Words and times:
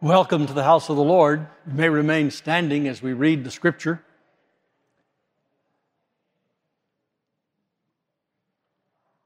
Welcome 0.00 0.46
to 0.46 0.52
the 0.52 0.62
house 0.62 0.90
of 0.90 0.96
the 0.96 1.02
Lord. 1.02 1.48
You 1.66 1.72
may 1.72 1.88
remain 1.88 2.30
standing 2.30 2.86
as 2.86 3.02
we 3.02 3.14
read 3.14 3.42
the 3.42 3.50
scripture. 3.50 4.00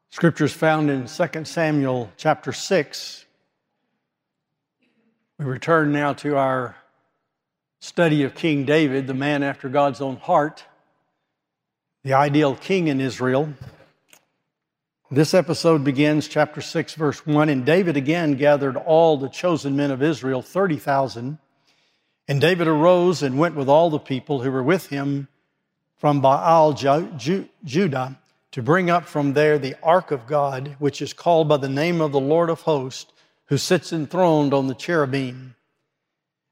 Scripture 0.09 0.47
is 0.47 0.55
found 0.55 0.89
in 0.89 1.09
2 1.09 1.45
Samuel 1.45 2.11
chapter 2.17 2.55
6. 2.55 3.27
We 5.39 5.45
return 5.45 5.93
now 5.93 6.15
to 6.15 6.39
our 6.39 6.75
study 7.81 8.23
of 8.23 8.35
King 8.35 8.65
David, 8.65 9.07
the 9.07 9.13
man 9.13 9.43
after 9.43 9.69
God's 9.69 10.01
own 10.01 10.17
heart, 10.17 10.65
the 12.03 12.15
ideal 12.15 12.57
king 12.57 12.89
in 12.89 12.99
Israel. 12.99 13.53
This 15.13 15.35
episode 15.35 15.85
begins, 15.85 16.27
chapter 16.27 16.63
6, 16.63 16.95
verse 16.95 17.27
1. 17.27 17.51
And 17.51 17.67
David 17.67 17.99
again 17.99 18.33
gathered 18.37 18.79
all 18.79 19.19
the 19.19 19.29
chosen 19.29 19.77
men 19.77 19.91
of 19.91 20.03
Israel, 20.03 20.41
30,000. 20.41 21.37
And 22.29 22.41
David 22.41 22.67
arose 22.67 23.23
and 23.23 23.39
went 23.39 23.55
with 23.55 23.69
all 23.69 23.91
the 23.91 23.99
people 23.99 24.41
who 24.41 24.51
were 24.51 24.63
with 24.63 24.87
him 24.87 25.29
from 25.99 26.23
Baal 26.23 26.73
Judah 26.73 28.19
to 28.53 28.63
bring 28.63 28.89
up 28.89 29.05
from 29.05 29.35
there 29.35 29.59
the 29.59 29.77
ark 29.83 30.13
of 30.13 30.27
God, 30.27 30.77
which 30.79 31.03
is 31.03 31.13
called 31.13 31.47
by 31.47 31.59
the 31.59 31.69
name 31.69 32.01
of 32.01 32.13
the 32.13 32.19
Lord 32.19 32.49
of 32.49 32.63
hosts, 32.63 33.13
who 33.49 33.59
sits 33.59 33.93
enthroned 33.93 34.55
on 34.55 34.67
the 34.67 34.75
cherubim. 34.75 35.57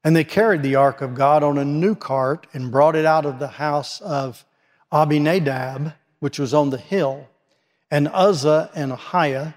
And 0.03 0.15
they 0.15 0.23
carried 0.23 0.61
the 0.61 0.75
ark 0.75 1.01
of 1.01 1.15
God 1.15 1.41
on 1.41 1.57
a 1.57 1.65
new 1.65 1.95
cart 1.95 2.45
and 2.53 2.69
brought 2.69 2.95
it 2.95 3.07
out 3.07 3.25
of 3.25 3.39
the 3.39 3.47
house 3.47 4.01
of 4.01 4.45
Abinadab, 4.91 5.93
which 6.19 6.37
was 6.37 6.53
on 6.53 6.69
the 6.69 6.77
hill. 6.77 7.27
And 7.91 8.07
Uzzah 8.07 8.71
and 8.73 8.93
Ahio, 8.93 9.53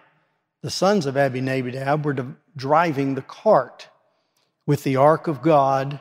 the 0.60 0.70
sons 0.70 1.06
of 1.06 1.16
Abinadab, 1.16 2.04
were 2.04 2.34
driving 2.56 3.14
the 3.14 3.22
cart 3.22 3.88
with 4.66 4.82
the 4.82 4.96
ark 4.96 5.28
of 5.28 5.40
God, 5.40 6.00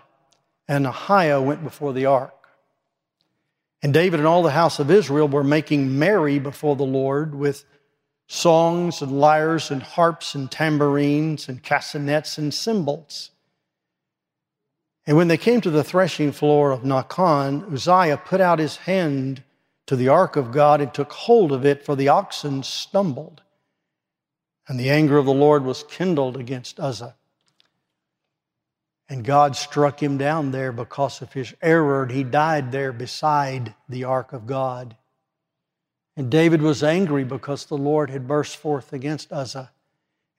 and 0.68 0.88
Ahio 0.88 1.46
went 1.46 1.64
before 1.64 1.94
the 1.94 2.08
ark. 2.08 2.34
And 3.84 3.94
David 3.94 4.20
and 4.20 4.28
all 4.28 4.42
the 4.42 4.52
house 4.52 4.80
of 4.80 4.90
Israel 4.90 5.28
were 5.28 5.44
making 5.44 6.00
merry 6.00 6.40
before 6.40 6.76
the 6.76 6.84
Lord 6.86 7.36
with 7.36 7.66
songs 8.28 9.02
and 9.02 9.20
lyres 9.20 9.70
and 9.70 9.84
harps 9.84 10.34
and 10.34 10.50
tambourines 10.50 11.48
and 11.48 11.62
castanets 11.62 12.38
and 12.38 12.54
cymbals. 12.54 13.30
And 15.06 15.18
when 15.18 15.28
they 15.28 15.38
came 15.38 15.60
to 15.62 15.70
the 15.70 15.84
threshing 15.84 16.32
floor 16.32 16.72
of 16.72 16.82
Nacon, 16.82 17.72
Uzziah 17.72 18.18
put 18.18 18.40
out 18.40 18.58
his 18.58 18.78
hand 18.78 19.44
to 19.88 19.96
the 19.96 20.08
ark 20.08 20.36
of 20.36 20.52
God 20.52 20.82
and 20.82 20.94
took 20.94 21.12
hold 21.12 21.52
of 21.52 21.66
it, 21.66 21.84
for 21.84 21.96
the 21.96 22.08
oxen 22.08 22.64
stumbled. 22.64 23.42
And 24.68 24.80
the 24.80 24.90
anger 24.90 25.18
of 25.18 25.26
the 25.26 25.34
Lord 25.34 25.64
was 25.64 25.84
kindled 25.84 26.38
against 26.38 26.80
Uzzah. 26.80 27.16
And 29.10 29.26
God 29.26 29.56
struck 29.56 30.02
him 30.02 30.18
down 30.18 30.52
there 30.52 30.72
because 30.72 31.22
of 31.22 31.34
his 31.34 31.54
error, 31.62 32.04
and 32.04 32.12
he 32.12 32.24
died 32.24 32.72
there 32.72 32.94
beside 32.94 33.76
the 33.90 34.06
ark 34.06 34.32
of 34.32 34.48
God. 34.48 34.96
And 36.16 36.32
David 36.32 36.62
was 36.62 36.84
angry 36.84 37.24
because 37.24 37.66
the 37.66 37.78
Lord 37.78 38.10
had 38.10 38.28
burst 38.28 38.56
forth 38.56 38.94
against 38.94 39.34
Uzzah. 39.34 39.72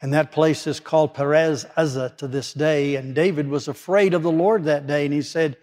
And 0.01 0.13
that 0.13 0.33
place 0.33 0.67
is 0.67 0.81
called 0.81 1.15
Perez 1.15 1.67
Uzzah 1.77 2.15
to 2.19 2.29
this 2.29 2.53
day. 2.53 2.97
And 2.97 3.15
David 3.15 3.49
was 3.49 3.69
afraid 3.69 4.15
of 4.15 4.23
the 4.23 4.33
Lord 4.33 4.65
that 4.65 4.87
day, 4.87 5.05
and 5.05 5.15
he 5.15 5.23
said, 5.23 5.57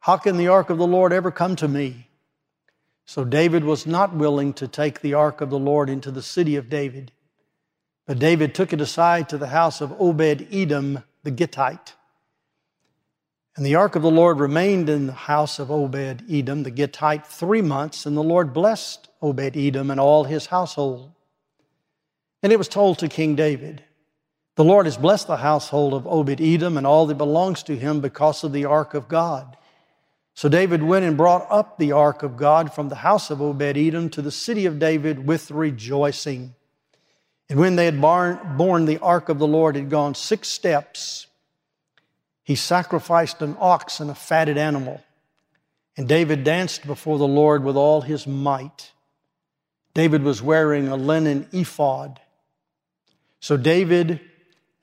How 0.00 0.16
can 0.16 0.36
the 0.36 0.48
ark 0.48 0.70
of 0.70 0.78
the 0.78 0.86
Lord 0.86 1.12
ever 1.12 1.30
come 1.30 1.56
to 1.56 1.68
me? 1.68 2.09
So 3.10 3.24
David 3.24 3.64
was 3.64 3.88
not 3.88 4.14
willing 4.14 4.52
to 4.52 4.68
take 4.68 5.00
the 5.00 5.14
ark 5.14 5.40
of 5.40 5.50
the 5.50 5.58
Lord 5.58 5.90
into 5.90 6.12
the 6.12 6.22
city 6.22 6.54
of 6.54 6.70
David. 6.70 7.10
But 8.06 8.20
David 8.20 8.54
took 8.54 8.72
it 8.72 8.80
aside 8.80 9.28
to 9.30 9.36
the 9.36 9.48
house 9.48 9.80
of 9.80 10.00
Obed 10.00 10.46
Edom 10.52 11.02
the 11.24 11.32
Gittite. 11.32 11.94
And 13.56 13.66
the 13.66 13.74
ark 13.74 13.96
of 13.96 14.02
the 14.02 14.12
Lord 14.12 14.38
remained 14.38 14.88
in 14.88 15.08
the 15.08 15.12
house 15.12 15.58
of 15.58 15.72
Obed 15.72 16.22
Edom 16.30 16.62
the 16.62 16.70
Gittite 16.70 17.26
three 17.26 17.62
months, 17.62 18.06
and 18.06 18.16
the 18.16 18.22
Lord 18.22 18.52
blessed 18.52 19.08
Obed 19.20 19.56
Edom 19.56 19.90
and 19.90 19.98
all 19.98 20.22
his 20.22 20.46
household. 20.46 21.10
And 22.44 22.52
it 22.52 22.58
was 22.58 22.68
told 22.68 23.00
to 23.00 23.08
King 23.08 23.34
David, 23.34 23.82
The 24.54 24.62
Lord 24.62 24.86
has 24.86 24.96
blessed 24.96 25.26
the 25.26 25.38
household 25.38 25.94
of 25.94 26.06
Obed 26.06 26.40
Edom 26.40 26.76
and 26.76 26.86
all 26.86 27.06
that 27.06 27.18
belongs 27.18 27.64
to 27.64 27.76
him 27.76 28.00
because 28.00 28.44
of 28.44 28.52
the 28.52 28.66
ark 28.66 28.94
of 28.94 29.08
God. 29.08 29.56
So 30.34 30.48
David 30.48 30.82
went 30.82 31.04
and 31.04 31.16
brought 31.16 31.46
up 31.50 31.76
the 31.76 31.92
ark 31.92 32.22
of 32.22 32.36
God 32.36 32.72
from 32.72 32.88
the 32.88 32.96
house 32.96 33.30
of 33.30 33.42
Obed 33.42 33.76
Edom 33.76 34.08
to 34.10 34.22
the 34.22 34.30
city 34.30 34.66
of 34.66 34.78
David 34.78 35.26
with 35.26 35.50
rejoicing. 35.50 36.54
And 37.48 37.58
when 37.58 37.76
they 37.76 37.84
had 37.84 38.00
borne 38.00 38.84
the 38.86 38.98
ark 39.02 39.28
of 39.28 39.38
the 39.38 39.46
Lord 39.46 39.74
had 39.74 39.90
gone 39.90 40.14
six 40.14 40.48
steps, 40.48 41.26
he 42.42 42.54
sacrificed 42.54 43.42
an 43.42 43.56
ox 43.60 44.00
and 44.00 44.10
a 44.10 44.14
fatted 44.14 44.56
animal. 44.56 45.02
And 45.96 46.08
David 46.08 46.44
danced 46.44 46.86
before 46.86 47.18
the 47.18 47.26
Lord 47.26 47.64
with 47.64 47.76
all 47.76 48.00
his 48.00 48.26
might. 48.26 48.92
David 49.92 50.22
was 50.22 50.40
wearing 50.40 50.88
a 50.88 50.96
linen 50.96 51.48
ephod. 51.52 52.20
So 53.40 53.56
David 53.56 54.20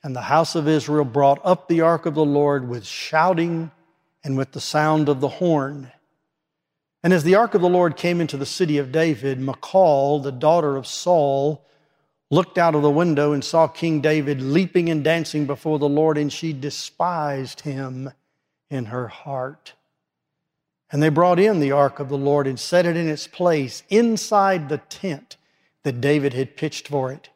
and 0.02 0.14
the 0.14 0.20
house 0.20 0.54
of 0.54 0.68
Israel 0.68 1.04
brought 1.04 1.40
up 1.44 1.66
the 1.66 1.80
ark 1.80 2.06
of 2.06 2.14
the 2.14 2.24
Lord 2.24 2.68
with 2.68 2.86
shouting 2.86 3.70
and 4.24 4.36
with 4.36 4.52
the 4.52 4.60
sound 4.60 5.08
of 5.08 5.20
the 5.20 5.28
horn. 5.28 5.92
And 7.02 7.12
as 7.12 7.24
the 7.24 7.36
ark 7.36 7.54
of 7.54 7.60
the 7.60 7.68
Lord 7.68 7.96
came 7.96 8.20
into 8.20 8.36
the 8.36 8.46
city 8.46 8.78
of 8.78 8.92
David, 8.92 9.38
Michal, 9.38 10.20
the 10.20 10.32
daughter 10.32 10.76
of 10.76 10.86
Saul, 10.86 11.64
looked 12.30 12.58
out 12.58 12.74
of 12.74 12.82
the 12.82 12.90
window 12.90 13.32
and 13.32 13.42
saw 13.42 13.66
King 13.66 14.00
David 14.00 14.40
leaping 14.42 14.90
and 14.90 15.02
dancing 15.02 15.46
before 15.46 15.78
the 15.78 15.88
Lord, 15.88 16.18
and 16.18 16.32
she 16.32 16.52
despised 16.52 17.60
him 17.60 18.10
in 18.70 18.86
her 18.86 19.08
heart. 19.08 19.74
And 20.90 21.02
they 21.02 21.08
brought 21.08 21.38
in 21.38 21.60
the 21.60 21.72
ark 21.72 22.00
of 22.00 22.08
the 22.08 22.18
Lord 22.18 22.46
and 22.46 22.58
set 22.58 22.86
it 22.86 22.96
in 22.96 23.08
its 23.08 23.26
place 23.26 23.82
inside 23.88 24.68
the 24.68 24.78
tent 24.78 25.36
that 25.84 26.00
David 26.00 26.34
had 26.34 26.56
pitched 26.56 26.88
for 26.88 27.12
it. 27.12 27.30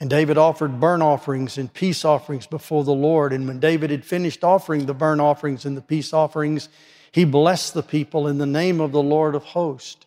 And 0.00 0.08
David 0.08 0.38
offered 0.38 0.80
burnt 0.80 1.02
offerings 1.02 1.58
and 1.58 1.72
peace 1.72 2.04
offerings 2.06 2.46
before 2.46 2.84
the 2.84 2.94
Lord. 2.94 3.34
And 3.34 3.46
when 3.46 3.60
David 3.60 3.90
had 3.90 4.04
finished 4.04 4.42
offering 4.42 4.86
the 4.86 4.94
burnt 4.94 5.20
offerings 5.20 5.66
and 5.66 5.76
the 5.76 5.82
peace 5.82 6.14
offerings, 6.14 6.70
he 7.12 7.24
blessed 7.24 7.74
the 7.74 7.82
people 7.82 8.26
in 8.26 8.38
the 8.38 8.46
name 8.46 8.80
of 8.80 8.92
the 8.92 9.02
Lord 9.02 9.34
of 9.34 9.44
hosts 9.44 10.06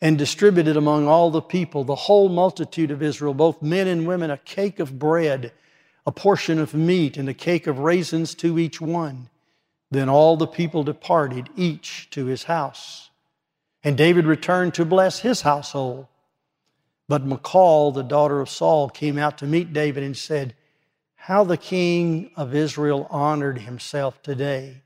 and 0.00 0.16
distributed 0.16 0.76
among 0.76 1.06
all 1.08 1.30
the 1.30 1.42
people, 1.42 1.84
the 1.84 1.94
whole 1.94 2.28
multitude 2.28 2.90
of 2.90 3.02
Israel, 3.02 3.34
both 3.34 3.62
men 3.62 3.86
and 3.86 4.06
women, 4.06 4.30
a 4.30 4.36
cake 4.38 4.78
of 4.78 4.98
bread, 4.98 5.52
a 6.06 6.12
portion 6.12 6.58
of 6.58 6.74
meat, 6.74 7.16
and 7.16 7.28
a 7.28 7.34
cake 7.34 7.66
of 7.66 7.80
raisins 7.80 8.34
to 8.36 8.58
each 8.58 8.80
one. 8.80 9.28
Then 9.90 10.08
all 10.08 10.36
the 10.36 10.46
people 10.46 10.84
departed, 10.84 11.48
each 11.56 12.08
to 12.10 12.26
his 12.26 12.44
house. 12.44 13.10
And 13.82 13.96
David 13.96 14.26
returned 14.26 14.74
to 14.74 14.84
bless 14.84 15.20
his 15.20 15.40
household. 15.40 16.06
But 17.08 17.24
Michal, 17.24 17.90
the 17.90 18.02
daughter 18.02 18.40
of 18.40 18.50
Saul, 18.50 18.90
came 18.90 19.16
out 19.18 19.38
to 19.38 19.46
meet 19.46 19.72
David 19.72 20.02
and 20.04 20.16
said, 20.16 20.54
How 21.16 21.42
the 21.42 21.56
king 21.56 22.30
of 22.36 22.54
Israel 22.54 23.06
honored 23.10 23.58
himself 23.62 24.22
today, 24.22 24.82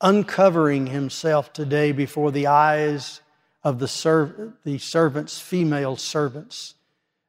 uncovering 0.00 0.86
himself 0.86 1.52
today 1.52 1.90
before 1.90 2.30
the 2.30 2.46
eyes 2.46 3.20
of 3.64 3.80
the, 3.80 3.88
serv- 3.88 4.52
the 4.62 4.78
servants, 4.78 5.40
female 5.40 5.96
servants, 5.96 6.74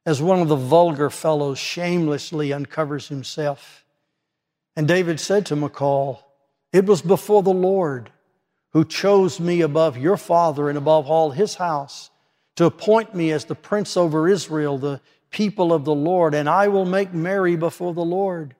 as 0.05 0.21
one 0.21 0.39
of 0.39 0.49
the 0.49 0.55
vulgar 0.55 1.09
fellows 1.09 1.57
shamelessly 1.57 2.53
uncovers 2.53 3.07
himself. 3.07 3.83
And 4.75 4.87
David 4.87 5.19
said 5.19 5.47
to 5.47 5.55
Michal, 5.55 6.23
It 6.71 6.85
was 6.85 7.01
before 7.01 7.41
the 7.41 7.53
Lord 7.53 8.11
who 8.73 8.85
chose 8.85 9.39
me 9.39 9.61
above 9.61 9.97
your 9.97 10.17
father 10.17 10.69
and 10.69 10.77
above 10.77 11.09
all 11.09 11.31
his 11.31 11.55
house 11.55 12.11
to 12.55 12.65
appoint 12.65 13.13
me 13.13 13.31
as 13.31 13.45
the 13.45 13.55
prince 13.55 13.97
over 13.97 14.27
Israel, 14.27 14.77
the 14.77 15.01
people 15.29 15.73
of 15.73 15.85
the 15.85 15.95
Lord, 15.95 16.33
and 16.33 16.47
I 16.47 16.67
will 16.69 16.85
make 16.85 17.13
merry 17.13 17.55
before 17.55 17.93
the 17.93 18.05
Lord. 18.05 18.55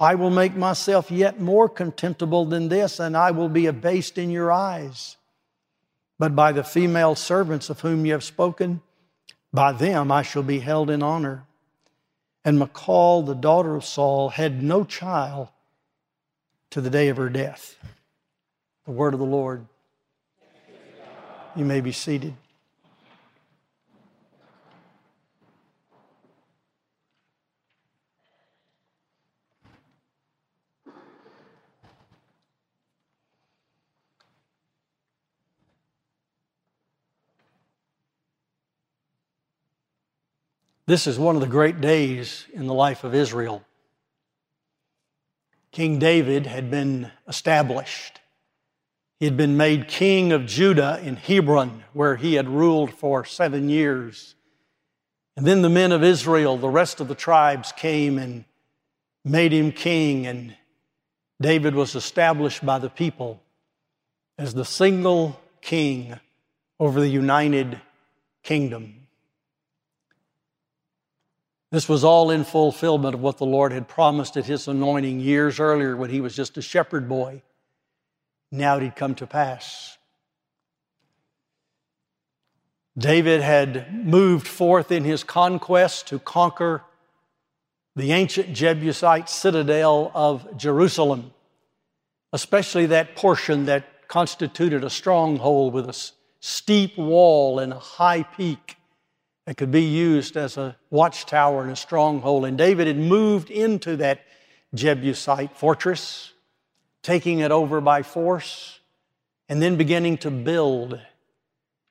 I 0.00 0.14
will 0.14 0.30
make 0.30 0.54
myself 0.54 1.10
yet 1.10 1.40
more 1.40 1.68
contemptible 1.68 2.46
than 2.46 2.68
this, 2.68 3.00
and 3.00 3.16
I 3.16 3.32
will 3.32 3.48
be 3.48 3.66
abased 3.66 4.16
in 4.16 4.30
your 4.30 4.50
eyes. 4.50 5.16
But 6.18 6.34
by 6.34 6.52
the 6.52 6.64
female 6.64 7.14
servants 7.14 7.68
of 7.68 7.80
whom 7.80 8.06
you 8.06 8.12
have 8.12 8.24
spoken, 8.24 8.80
by 9.52 9.72
them 9.72 10.10
I 10.10 10.22
shall 10.22 10.42
be 10.42 10.60
held 10.60 10.88
in 10.88 11.02
honor. 11.02 11.44
And 12.44 12.58
Michal, 12.58 13.22
the 13.22 13.34
daughter 13.34 13.74
of 13.76 13.84
Saul, 13.84 14.30
had 14.30 14.62
no 14.62 14.84
child 14.84 15.48
to 16.70 16.80
the 16.80 16.90
day 16.90 17.08
of 17.08 17.16
her 17.16 17.28
death. 17.28 17.76
The 18.86 18.92
word 18.92 19.14
of 19.14 19.20
the 19.20 19.26
Lord. 19.26 19.66
You 21.56 21.64
may 21.64 21.80
be 21.80 21.92
seated. 21.92 22.34
This 40.88 41.06
is 41.06 41.18
one 41.18 41.34
of 41.34 41.42
the 41.42 41.46
great 41.46 41.82
days 41.82 42.46
in 42.54 42.66
the 42.66 42.72
life 42.72 43.04
of 43.04 43.14
Israel. 43.14 43.62
King 45.70 45.98
David 45.98 46.46
had 46.46 46.70
been 46.70 47.12
established. 47.28 48.20
He 49.20 49.26
had 49.26 49.36
been 49.36 49.58
made 49.58 49.86
king 49.86 50.32
of 50.32 50.46
Judah 50.46 50.98
in 51.04 51.16
Hebron, 51.16 51.84
where 51.92 52.16
he 52.16 52.36
had 52.36 52.48
ruled 52.48 52.94
for 52.94 53.26
seven 53.26 53.68
years. 53.68 54.34
And 55.36 55.46
then 55.46 55.60
the 55.60 55.68
men 55.68 55.92
of 55.92 56.02
Israel, 56.02 56.56
the 56.56 56.70
rest 56.70 57.00
of 57.00 57.08
the 57.08 57.14
tribes, 57.14 57.70
came 57.70 58.16
and 58.16 58.46
made 59.26 59.52
him 59.52 59.72
king, 59.72 60.26
and 60.26 60.56
David 61.38 61.74
was 61.74 61.96
established 61.96 62.64
by 62.64 62.78
the 62.78 62.88
people 62.88 63.42
as 64.38 64.54
the 64.54 64.64
single 64.64 65.38
king 65.60 66.18
over 66.80 66.98
the 66.98 67.10
united 67.10 67.78
kingdom. 68.42 68.97
This 71.70 71.88
was 71.88 72.02
all 72.02 72.30
in 72.30 72.44
fulfillment 72.44 73.14
of 73.14 73.20
what 73.20 73.36
the 73.36 73.44
Lord 73.44 73.72
had 73.72 73.88
promised 73.88 74.36
at 74.36 74.46
his 74.46 74.68
anointing 74.68 75.20
years 75.20 75.60
earlier 75.60 75.96
when 75.96 76.10
he 76.10 76.20
was 76.20 76.34
just 76.34 76.56
a 76.56 76.62
shepherd 76.62 77.08
boy. 77.08 77.42
Now 78.50 78.78
it 78.78 78.82
had 78.82 78.96
come 78.96 79.14
to 79.16 79.26
pass. 79.26 79.98
David 82.96 83.42
had 83.42 84.04
moved 84.06 84.48
forth 84.48 84.90
in 84.90 85.04
his 85.04 85.22
conquest 85.22 86.08
to 86.08 86.18
conquer 86.18 86.82
the 87.94 88.12
ancient 88.12 88.54
Jebusite 88.54 89.28
citadel 89.28 90.10
of 90.14 90.56
Jerusalem, 90.56 91.32
especially 92.32 92.86
that 92.86 93.14
portion 93.14 93.66
that 93.66 94.08
constituted 94.08 94.82
a 94.82 94.90
stronghold 94.90 95.74
with 95.74 95.88
a 95.88 96.10
steep 96.40 96.96
wall 96.96 97.58
and 97.58 97.72
a 97.72 97.78
high 97.78 98.22
peak 98.22 98.77
that 99.48 99.56
could 99.56 99.70
be 99.70 99.84
used 99.84 100.36
as 100.36 100.58
a 100.58 100.76
watchtower 100.90 101.62
and 101.62 101.70
a 101.70 101.76
stronghold. 101.76 102.44
And 102.44 102.58
David 102.58 102.86
had 102.86 102.98
moved 102.98 103.48
into 103.48 103.96
that 103.96 104.20
Jebusite 104.74 105.56
fortress, 105.56 106.34
taking 107.02 107.38
it 107.38 107.50
over 107.50 107.80
by 107.80 108.02
force, 108.02 108.78
and 109.48 109.62
then 109.62 109.76
beginning 109.76 110.18
to 110.18 110.30
build. 110.30 111.00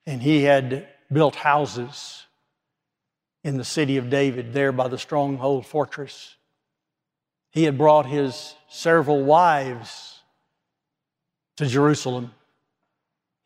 And 0.06 0.22
he 0.22 0.44
had 0.44 0.88
built 1.12 1.36
houses 1.36 2.28
in 3.44 3.58
the 3.58 3.66
city 3.66 3.98
of 3.98 4.12
David, 4.12 4.54
there 4.54 4.72
by 4.72 4.88
the 4.88 5.00
stronghold 5.00 5.66
fortress. 5.66 6.36
He 7.50 7.64
had 7.64 7.76
brought 7.76 8.06
his 8.06 8.54
several 8.70 9.24
wives 9.24 10.20
to 11.56 11.66
Jerusalem. 11.66 12.36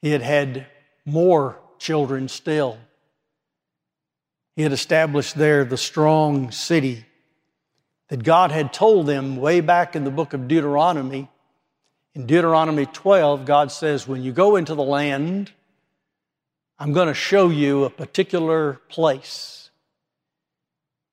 He 0.02 0.12
had 0.12 0.22
had 0.22 0.68
more 1.06 1.58
children 1.80 2.28
still. 2.28 2.78
He 4.56 4.64
had 4.64 4.72
established 4.72 5.36
there 5.36 5.64
the 5.64 5.78
strong 5.78 6.52
city 6.52 7.06
that 8.10 8.24
God 8.24 8.52
had 8.52 8.74
told 8.74 9.08
them 9.08 9.38
way 9.38 9.62
back 9.62 9.96
in 9.96 10.04
the 10.04 10.12
book 10.12 10.34
of 10.34 10.48
Deuteronomy. 10.48 11.30
In 12.14 12.26
Deuteronomy 12.26 12.86
12, 12.86 13.46
God 13.46 13.72
says, 13.72 14.08
When 14.08 14.22
you 14.22 14.34
go 14.34 14.58
into 14.58 14.76
the 14.76 14.84
land, 14.84 15.52
I'm 16.78 16.92
going 16.92 17.08
to 17.08 17.14
show 17.14 17.50
you 17.50 17.86
a 17.86 17.90
particular 17.90 18.82
place. 18.90 19.70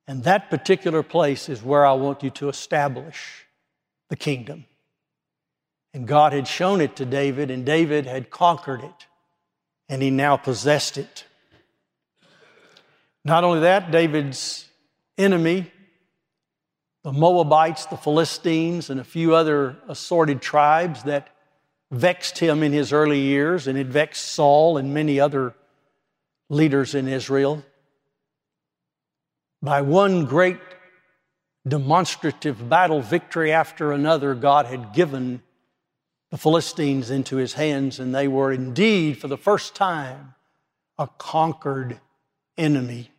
And 0.09 0.25
that 0.25 0.51
particular 0.51 1.03
place 1.03 1.49
is 1.49 1.63
where 1.63 1.87
I 1.87 1.93
want 1.93 2.23
you 2.23 2.31
to 2.31 2.49
establish 2.49 3.47
the 4.09 4.17
kingdom. 4.17 4.65
And 5.95 6.09
God 6.09 6.33
had 6.33 6.49
shown 6.49 6.81
it 6.81 6.97
to 6.97 7.05
David, 7.05 7.51
and 7.51 7.65
David 7.65 8.07
had 8.07 8.31
conquered 8.31 8.83
it, 8.83 9.07
and 9.89 10.03
he 10.03 10.11
now 10.11 10.37
possessed 10.37 10.99
it. 10.99 11.25
Not 13.29 13.45
only 13.45 13.61
that, 13.61 13.91
David's 13.91 14.67
enemy, 15.19 15.71
the 17.05 17.13
Moabites, 17.13 17.85
the 17.85 17.99
Philistines, 17.99 18.89
and 18.89 18.99
a 18.99 19.05
few 19.05 19.35
other 19.35 19.77
assorted 19.87 20.41
tribes 20.41 21.03
that 21.03 21.29
vexed 21.91 22.39
him 22.39 22.63
in 22.63 22.73
his 22.73 22.91
early 22.91 23.21
years, 23.21 23.67
and 23.67 23.77
it 23.77 23.89
vexed 23.89 24.25
Saul 24.25 24.79
and 24.79 24.95
many 24.95 25.21
other 25.21 25.55
leaders 26.49 26.95
in 26.95 27.07
Israel. 27.07 27.63
By 29.61 29.83
one 29.83 30.25
great 30.25 30.61
demonstrative 31.67 32.67
battle 32.67 33.03
victory 33.03 33.53
after 33.53 33.93
another, 33.93 34.35
God 34.35 34.65
had 34.65 34.95
given 34.95 35.43
the 36.31 36.39
Philistines 36.39 37.11
into 37.11 37.37
his 37.37 37.53
hands, 37.53 38.01
and 38.01 38.15
they 38.15 38.27
were 38.27 38.53
indeed, 38.53 39.19
for 39.19 39.29
the 39.29 39.37
first 39.37 39.75
time, 39.75 40.33
a 40.97 41.09
conquered 41.19 42.01
enemy. 42.57 43.11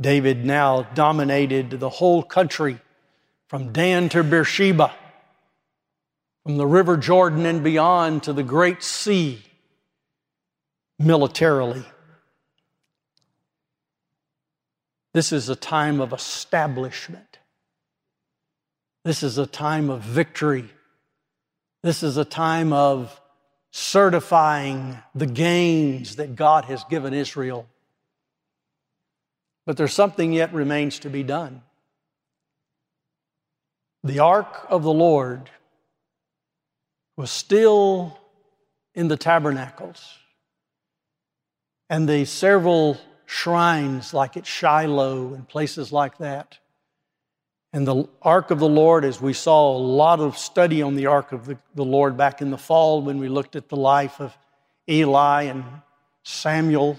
David 0.00 0.44
now 0.44 0.82
dominated 0.94 1.70
the 1.70 1.88
whole 1.88 2.22
country 2.22 2.78
from 3.48 3.72
Dan 3.72 4.08
to 4.10 4.22
Beersheba, 4.22 4.94
from 6.44 6.56
the 6.56 6.66
River 6.66 6.96
Jordan 6.96 7.46
and 7.46 7.64
beyond 7.64 8.22
to 8.24 8.32
the 8.32 8.42
Great 8.42 8.82
Sea 8.82 9.42
militarily. 10.98 11.84
This 15.14 15.32
is 15.32 15.48
a 15.48 15.56
time 15.56 16.00
of 16.00 16.12
establishment. 16.12 17.38
This 19.04 19.22
is 19.22 19.38
a 19.38 19.46
time 19.46 19.90
of 19.90 20.02
victory. 20.02 20.68
This 21.82 22.02
is 22.02 22.16
a 22.16 22.24
time 22.24 22.72
of 22.72 23.20
certifying 23.70 24.98
the 25.14 25.26
gains 25.26 26.16
that 26.16 26.36
God 26.36 26.66
has 26.66 26.84
given 26.84 27.14
Israel. 27.14 27.66
But 29.68 29.76
there's 29.76 29.92
something 29.92 30.32
yet 30.32 30.54
remains 30.54 30.98
to 31.00 31.10
be 31.10 31.22
done. 31.22 31.60
The 34.02 34.20
ark 34.20 34.66
of 34.70 34.82
the 34.82 34.94
Lord 34.94 35.50
was 37.18 37.30
still 37.30 38.18
in 38.94 39.08
the 39.08 39.18
tabernacles, 39.18 40.16
and 41.90 42.08
the 42.08 42.24
several 42.24 42.96
shrines 43.26 44.14
like 44.14 44.38
at 44.38 44.46
Shiloh 44.46 45.34
and 45.34 45.46
places 45.46 45.92
like 45.92 46.16
that. 46.16 46.56
And 47.70 47.86
the 47.86 48.08
ark 48.22 48.50
of 48.50 48.60
the 48.60 48.68
Lord, 48.70 49.04
as 49.04 49.20
we 49.20 49.34
saw 49.34 49.76
a 49.76 49.76
lot 49.76 50.18
of 50.18 50.38
study 50.38 50.80
on 50.80 50.94
the 50.94 51.08
ark 51.08 51.32
of 51.32 51.44
the, 51.44 51.58
the 51.74 51.84
Lord 51.84 52.16
back 52.16 52.40
in 52.40 52.50
the 52.50 52.56
fall 52.56 53.02
when 53.02 53.18
we 53.18 53.28
looked 53.28 53.54
at 53.54 53.68
the 53.68 53.76
life 53.76 54.18
of 54.18 54.34
Eli 54.88 55.42
and 55.42 55.62
Samuel 56.22 56.96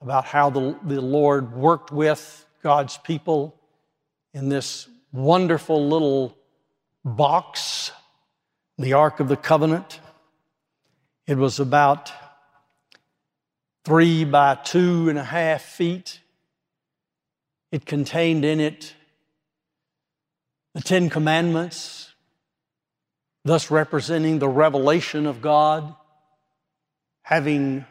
about 0.00 0.24
how 0.24 0.50
the, 0.50 0.76
the 0.84 1.00
Lord 1.00 1.54
worked 1.54 1.90
with 1.90 2.46
God's 2.62 2.98
people 2.98 3.54
in 4.32 4.48
this 4.48 4.88
wonderful 5.12 5.88
little 5.88 6.36
box, 7.04 7.90
the 8.76 8.92
Ark 8.92 9.20
of 9.20 9.28
the 9.28 9.36
Covenant. 9.36 10.00
It 11.26 11.36
was 11.36 11.60
about 11.60 12.12
three 13.84 14.24
by 14.24 14.54
two 14.54 15.08
and 15.08 15.18
a 15.18 15.24
half 15.24 15.62
feet. 15.62 16.20
It 17.72 17.84
contained 17.86 18.44
in 18.44 18.60
it 18.60 18.94
the 20.74 20.80
Ten 20.82 21.10
Commandments, 21.10 22.14
thus 23.44 23.70
representing 23.70 24.38
the 24.38 24.48
revelation 24.48 25.26
of 25.26 25.40
God, 25.40 25.94
having 27.22 27.84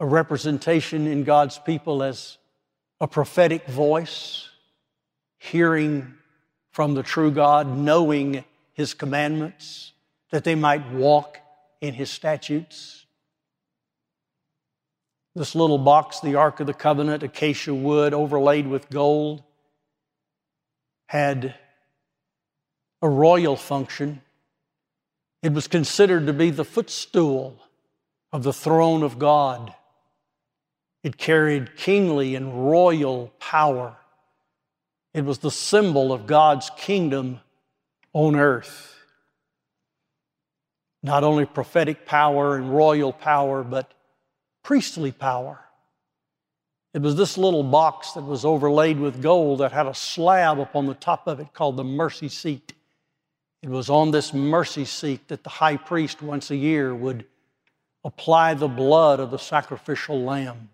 a 0.00 0.06
representation 0.06 1.06
in 1.06 1.24
God's 1.24 1.58
people 1.58 2.02
as 2.02 2.38
a 3.00 3.08
prophetic 3.08 3.66
voice, 3.66 4.48
hearing 5.38 6.14
from 6.70 6.94
the 6.94 7.02
true 7.02 7.30
God, 7.30 7.76
knowing 7.76 8.44
His 8.72 8.94
commandments, 8.94 9.92
that 10.30 10.44
they 10.44 10.54
might 10.54 10.90
walk 10.92 11.38
in 11.80 11.94
His 11.94 12.10
statutes. 12.10 13.06
This 15.34 15.54
little 15.54 15.78
box, 15.78 16.20
the 16.20 16.34
Ark 16.34 16.60
of 16.60 16.66
the 16.66 16.74
Covenant, 16.74 17.22
acacia 17.22 17.74
wood 17.74 18.14
overlaid 18.14 18.66
with 18.66 18.90
gold, 18.90 19.42
had 21.06 21.54
a 23.00 23.08
royal 23.08 23.56
function. 23.56 24.20
It 25.42 25.52
was 25.52 25.68
considered 25.68 26.26
to 26.26 26.32
be 26.32 26.50
the 26.50 26.64
footstool 26.64 27.60
of 28.32 28.42
the 28.42 28.52
throne 28.52 29.02
of 29.02 29.18
God. 29.18 29.74
It 31.08 31.16
carried 31.16 31.74
kingly 31.74 32.34
and 32.34 32.68
royal 32.68 33.32
power. 33.40 33.96
It 35.14 35.24
was 35.24 35.38
the 35.38 35.50
symbol 35.50 36.12
of 36.12 36.26
God's 36.26 36.70
kingdom 36.76 37.40
on 38.12 38.36
earth. 38.36 38.94
Not 41.02 41.24
only 41.24 41.46
prophetic 41.46 42.04
power 42.04 42.56
and 42.56 42.76
royal 42.76 43.14
power, 43.14 43.64
but 43.64 43.94
priestly 44.62 45.10
power. 45.10 45.64
It 46.92 47.00
was 47.00 47.16
this 47.16 47.38
little 47.38 47.64
box 47.64 48.12
that 48.12 48.24
was 48.24 48.44
overlaid 48.44 49.00
with 49.00 49.22
gold 49.22 49.60
that 49.60 49.72
had 49.72 49.86
a 49.86 49.94
slab 49.94 50.60
upon 50.60 50.84
the 50.84 50.92
top 50.92 51.26
of 51.26 51.40
it 51.40 51.54
called 51.54 51.78
the 51.78 51.84
mercy 51.84 52.28
seat. 52.28 52.74
It 53.62 53.70
was 53.70 53.88
on 53.88 54.10
this 54.10 54.34
mercy 54.34 54.84
seat 54.84 55.28
that 55.28 55.42
the 55.42 55.48
high 55.48 55.78
priest 55.78 56.20
once 56.20 56.50
a 56.50 56.56
year 56.56 56.94
would 56.94 57.24
apply 58.04 58.52
the 58.52 58.68
blood 58.68 59.20
of 59.20 59.30
the 59.30 59.38
sacrificial 59.38 60.22
lamb 60.22 60.68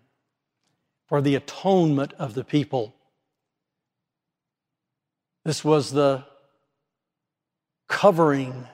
for 1.07 1.21
the 1.21 1.35
atonement 1.35 2.13
of 2.13 2.33
the 2.33 2.43
people. 2.43 2.95
This 5.43 5.63
was 5.63 5.91
the 5.91 6.25
covering, 7.87 8.67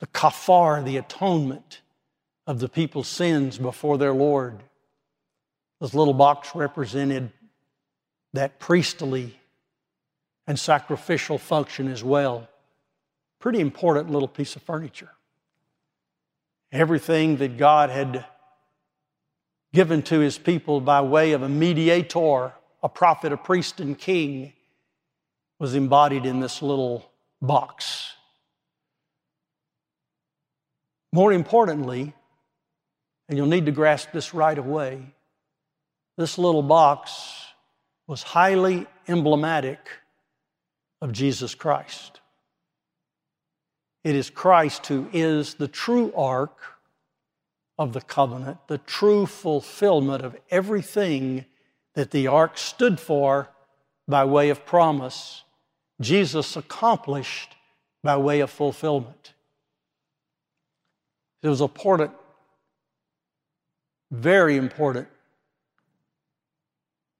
the 0.00 0.06
kafar, 0.06 0.82
the 0.84 0.96
atonement 0.96 1.82
of 2.46 2.60
the 2.60 2.68
people's 2.68 3.08
sins 3.08 3.58
before 3.58 3.98
their 3.98 4.14
Lord. 4.14 4.62
This 5.80 5.92
little 5.92 6.14
box 6.14 6.54
represented 6.54 7.30
that 8.32 8.58
priestly 8.58 9.38
and 10.46 10.58
sacrificial 10.58 11.38
function 11.38 11.88
as 11.88 12.02
well. 12.02 12.48
Pretty 13.38 13.60
important 13.60 14.10
little 14.10 14.28
piece 14.28 14.56
of 14.56 14.62
furniture. 14.62 15.10
Everything 16.72 17.36
that 17.36 17.58
God 17.58 17.90
had 17.90 18.24
given 19.76 20.00
to 20.00 20.20
his 20.20 20.38
people 20.38 20.80
by 20.80 21.02
way 21.02 21.32
of 21.32 21.42
a 21.42 21.48
mediator, 21.50 22.50
a 22.82 22.88
prophet, 22.88 23.30
a 23.30 23.36
priest, 23.36 23.78
and 23.78 23.98
king 23.98 24.54
was 25.58 25.74
embodied 25.74 26.24
in 26.24 26.40
this 26.40 26.62
little 26.62 27.04
box. 27.42 28.14
More 31.12 31.30
importantly, 31.30 32.14
and 33.28 33.36
you'll 33.36 33.48
need 33.48 33.66
to 33.66 33.70
grasp 33.70 34.12
this 34.12 34.32
right 34.32 34.56
away, 34.56 35.14
this 36.16 36.38
little 36.38 36.62
box 36.62 37.44
was 38.06 38.22
highly 38.22 38.86
emblematic 39.06 39.90
of 41.02 41.12
Jesus 41.12 41.54
Christ. 41.54 42.22
It 44.04 44.16
is 44.16 44.30
Christ 44.30 44.86
who 44.86 45.06
is 45.12 45.52
the 45.52 45.68
true 45.68 46.14
ark 46.16 46.56
of 47.78 47.92
the 47.92 48.00
covenant, 48.00 48.58
the 48.68 48.78
true 48.78 49.26
fulfillment 49.26 50.24
of 50.24 50.36
everything 50.50 51.44
that 51.94 52.10
the 52.10 52.26
ark 52.26 52.56
stood 52.56 52.98
for 52.98 53.48
by 54.08 54.24
way 54.24 54.50
of 54.50 54.64
promise. 54.64 55.42
Jesus 56.00 56.56
accomplished 56.56 57.54
by 58.02 58.16
way 58.16 58.40
of 58.40 58.50
fulfillment. 58.50 59.34
It 61.42 61.48
was 61.48 61.60
important, 61.60 62.12
very 64.10 64.56
important 64.56 65.08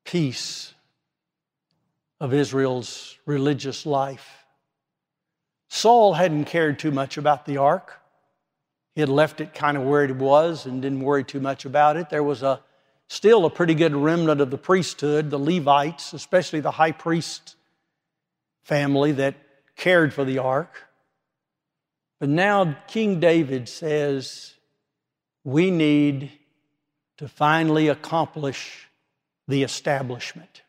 piece 0.04 0.72
of 2.20 2.32
Israel's 2.32 3.18
religious 3.26 3.84
life. 3.84 4.44
Saul 5.68 6.14
hadn't 6.14 6.46
cared 6.46 6.78
too 6.78 6.90
much 6.90 7.18
about 7.18 7.44
the 7.44 7.58
ark. 7.58 8.00
He 8.96 9.02
had 9.02 9.10
left 9.10 9.42
it 9.42 9.52
kind 9.52 9.76
of 9.76 9.82
where 9.82 10.04
it 10.04 10.16
was 10.16 10.64
and 10.64 10.80
didn't 10.80 11.02
worry 11.02 11.22
too 11.22 11.38
much 11.38 11.66
about 11.66 11.98
it. 11.98 12.08
There 12.08 12.22
was 12.22 12.42
a 12.42 12.62
still 13.08 13.44
a 13.44 13.50
pretty 13.50 13.74
good 13.74 13.94
remnant 13.94 14.40
of 14.40 14.50
the 14.50 14.56
priesthood, 14.56 15.28
the 15.28 15.38
Levites, 15.38 16.14
especially 16.14 16.60
the 16.60 16.70
high 16.70 16.92
priest 16.92 17.56
family 18.64 19.12
that 19.12 19.34
cared 19.76 20.14
for 20.14 20.24
the 20.24 20.38
ark. 20.38 20.84
But 22.20 22.30
now 22.30 22.74
King 22.88 23.20
David 23.20 23.68
says 23.68 24.54
we 25.44 25.70
need 25.70 26.32
to 27.18 27.28
finally 27.28 27.88
accomplish 27.88 28.88
the 29.46 29.62
establishment. 29.62 30.62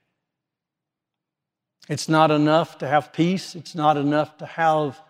It's 1.87 2.09
not 2.09 2.29
enough 2.29 2.77
to 2.79 2.87
have 2.89 3.13
peace. 3.13 3.55
It's 3.55 3.73
not 3.73 3.95
enough 3.95 4.37
to 4.39 4.45
have 4.45 5.01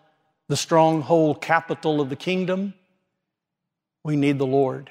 the 0.49 0.55
stronghold 0.55 1.41
capital 1.41 1.99
of 1.99 2.09
the 2.09 2.15
kingdom. 2.15 2.75
We 4.07 4.15
need 4.15 4.39
the 4.39 4.47
Lord. 4.47 4.89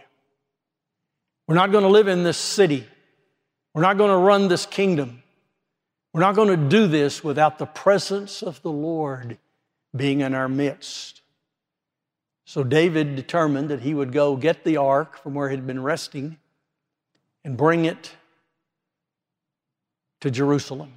We're 1.49 1.55
not 1.55 1.73
going 1.73 1.85
to 1.85 1.89
live 1.89 2.07
in 2.07 2.23
this 2.23 2.37
city. 2.37 2.87
We're 3.73 3.81
not 3.81 3.97
going 3.97 4.11
to 4.11 4.17
run 4.19 4.49
this 4.49 4.67
kingdom. 4.67 5.23
We're 6.13 6.21
not 6.21 6.35
going 6.35 6.49
to 6.49 6.69
do 6.69 6.87
this 6.87 7.25
without 7.25 7.59
the 7.59 7.65
presence 7.65 8.43
of 8.43 8.61
the 8.61 8.71
Lord 8.71 9.39
being 9.97 10.21
in 10.21 10.35
our 10.35 10.51
midst. 10.51 11.23
So 12.45 12.63
David 12.63 13.17
determined 13.17 13.71
that 13.71 13.81
he 13.81 13.95
would 13.95 14.13
go 14.13 14.37
get 14.37 14.65
the 14.65 14.77
ark 14.77 15.17
from 15.23 15.33
where 15.33 15.49
it 15.49 15.53
had 15.53 15.67
been 15.67 15.83
resting 15.83 16.37
and 17.43 17.57
bring 17.57 17.87
it 17.87 18.13
to 20.21 20.31
Jerusalem. 20.31 20.93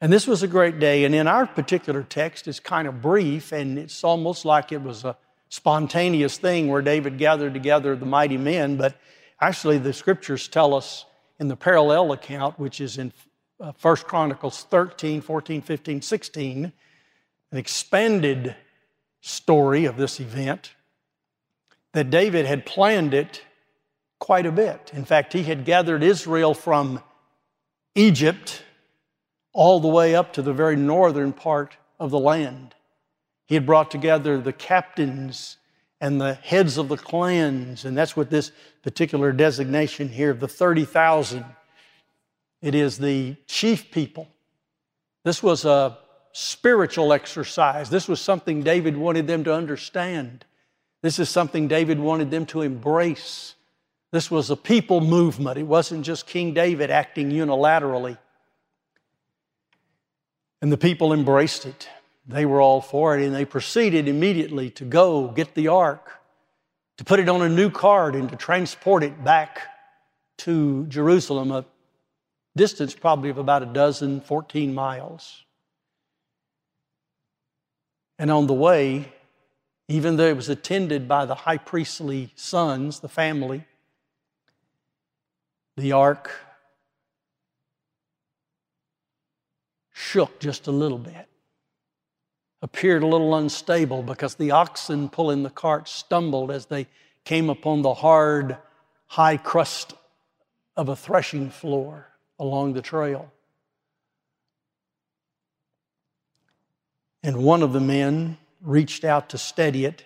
And 0.00 0.12
this 0.12 0.26
was 0.26 0.42
a 0.42 0.48
great 0.48 0.80
day. 0.80 1.04
And 1.04 1.14
in 1.14 1.28
our 1.28 1.46
particular 1.46 2.02
text, 2.02 2.48
it's 2.48 2.58
kind 2.58 2.88
of 2.88 3.00
brief, 3.00 3.52
and 3.52 3.78
it's 3.78 4.02
almost 4.02 4.44
like 4.44 4.72
it 4.72 4.82
was 4.82 5.04
a 5.04 5.16
spontaneous 5.48 6.38
thing 6.38 6.68
where 6.68 6.82
David 6.82 7.18
gathered 7.18 7.54
together 7.54 7.96
the 7.96 8.06
mighty 8.06 8.36
men. 8.36 8.76
But 8.76 8.96
actually, 9.40 9.78
the 9.78 9.92
scriptures 9.92 10.48
tell 10.48 10.74
us 10.74 11.04
in 11.38 11.48
the 11.48 11.56
parallel 11.56 12.12
account, 12.12 12.58
which 12.58 12.80
is 12.80 12.98
in 12.98 13.12
uh, 13.60 13.72
1 13.80 13.96
Chronicles 13.96 14.64
13, 14.64 15.20
14, 15.20 15.62
15, 15.62 16.02
16, 16.02 16.72
an 17.52 17.58
expanded 17.58 18.54
story 19.20 19.84
of 19.84 19.96
this 19.96 20.20
event, 20.20 20.74
that 21.92 22.10
David 22.10 22.46
had 22.46 22.66
planned 22.66 23.14
it 23.14 23.42
quite 24.18 24.46
a 24.46 24.52
bit. 24.52 24.90
In 24.92 25.04
fact, 25.04 25.32
he 25.32 25.42
had 25.42 25.64
gathered 25.64 26.02
Israel 26.02 26.54
from 26.54 27.02
Egypt 27.94 28.62
all 29.52 29.80
the 29.80 29.88
way 29.88 30.14
up 30.14 30.34
to 30.34 30.42
the 30.42 30.52
very 30.52 30.76
northern 30.76 31.32
part 31.32 31.76
of 31.98 32.10
the 32.10 32.18
land. 32.18 32.75
He 33.46 33.54
had 33.54 33.64
brought 33.64 33.90
together 33.90 34.38
the 34.38 34.52
captains 34.52 35.56
and 36.00 36.20
the 36.20 36.34
heads 36.34 36.76
of 36.76 36.88
the 36.88 36.96
clans, 36.96 37.84
and 37.84 37.96
that's 37.96 38.16
what 38.16 38.28
this 38.28 38.52
particular 38.82 39.32
designation 39.32 40.08
here, 40.08 40.30
of 40.30 40.40
the 40.40 40.48
30,000. 40.48 41.44
It 42.60 42.74
is 42.74 42.98
the 42.98 43.36
chief 43.46 43.90
people. 43.90 44.28
This 45.24 45.42
was 45.42 45.64
a 45.64 45.98
spiritual 46.32 47.12
exercise. 47.12 47.88
This 47.88 48.08
was 48.08 48.20
something 48.20 48.62
David 48.62 48.96
wanted 48.96 49.26
them 49.26 49.44
to 49.44 49.54
understand. 49.54 50.44
This 51.00 51.18
is 51.18 51.30
something 51.30 51.66
David 51.66 51.98
wanted 51.98 52.30
them 52.30 52.46
to 52.46 52.62
embrace. 52.62 53.54
This 54.10 54.30
was 54.30 54.50
a 54.50 54.56
people 54.56 55.00
movement. 55.00 55.56
It 55.56 55.64
wasn't 55.64 56.04
just 56.04 56.26
King 56.26 56.52
David 56.52 56.90
acting 56.90 57.30
unilaterally. 57.30 58.18
And 60.60 60.70
the 60.70 60.76
people 60.76 61.12
embraced 61.12 61.64
it. 61.64 61.88
They 62.28 62.44
were 62.44 62.60
all 62.60 62.80
for 62.80 63.16
it, 63.16 63.24
and 63.24 63.34
they 63.34 63.44
proceeded 63.44 64.08
immediately 64.08 64.70
to 64.70 64.84
go 64.84 65.28
get 65.28 65.54
the 65.54 65.68
ark, 65.68 66.10
to 66.98 67.04
put 67.04 67.20
it 67.20 67.28
on 67.28 67.42
a 67.42 67.48
new 67.48 67.70
cart, 67.70 68.16
and 68.16 68.28
to 68.28 68.36
transport 68.36 69.02
it 69.02 69.22
back 69.22 69.60
to 70.38 70.86
Jerusalem, 70.86 71.52
a 71.52 71.64
distance 72.56 72.94
probably 72.94 73.30
of 73.30 73.38
about 73.38 73.62
a 73.62 73.66
dozen, 73.66 74.20
14 74.20 74.74
miles. 74.74 75.44
And 78.18 78.30
on 78.30 78.46
the 78.46 78.54
way, 78.54 79.12
even 79.88 80.16
though 80.16 80.26
it 80.26 80.36
was 80.36 80.48
attended 80.48 81.06
by 81.06 81.26
the 81.26 81.34
high 81.34 81.58
priestly 81.58 82.32
sons, 82.34 83.00
the 83.00 83.08
family, 83.08 83.64
the 85.76 85.92
ark 85.92 86.30
shook 89.92 90.40
just 90.40 90.66
a 90.66 90.72
little 90.72 90.98
bit, 90.98 91.28
appeared 92.62 93.02
a 93.02 93.06
little 93.06 93.34
unstable 93.34 94.02
because 94.02 94.34
the 94.36 94.50
oxen 94.50 95.08
pulling 95.08 95.42
the 95.42 95.50
cart 95.50 95.88
stumbled 95.88 96.50
as 96.50 96.66
they 96.66 96.86
came 97.24 97.50
upon 97.50 97.82
the 97.82 97.94
hard, 97.94 98.56
high 99.06 99.36
crust 99.36 99.94
of 100.76 100.88
a 100.88 100.96
threshing 100.96 101.50
floor 101.50 102.08
along 102.38 102.72
the 102.72 102.82
trail. 102.82 103.32
And 107.22 107.38
one 107.38 107.62
of 107.62 107.72
the 107.72 107.80
men 107.80 108.38
reached 108.60 109.04
out 109.04 109.30
to 109.30 109.38
steady 109.38 109.84
it, 109.84 110.04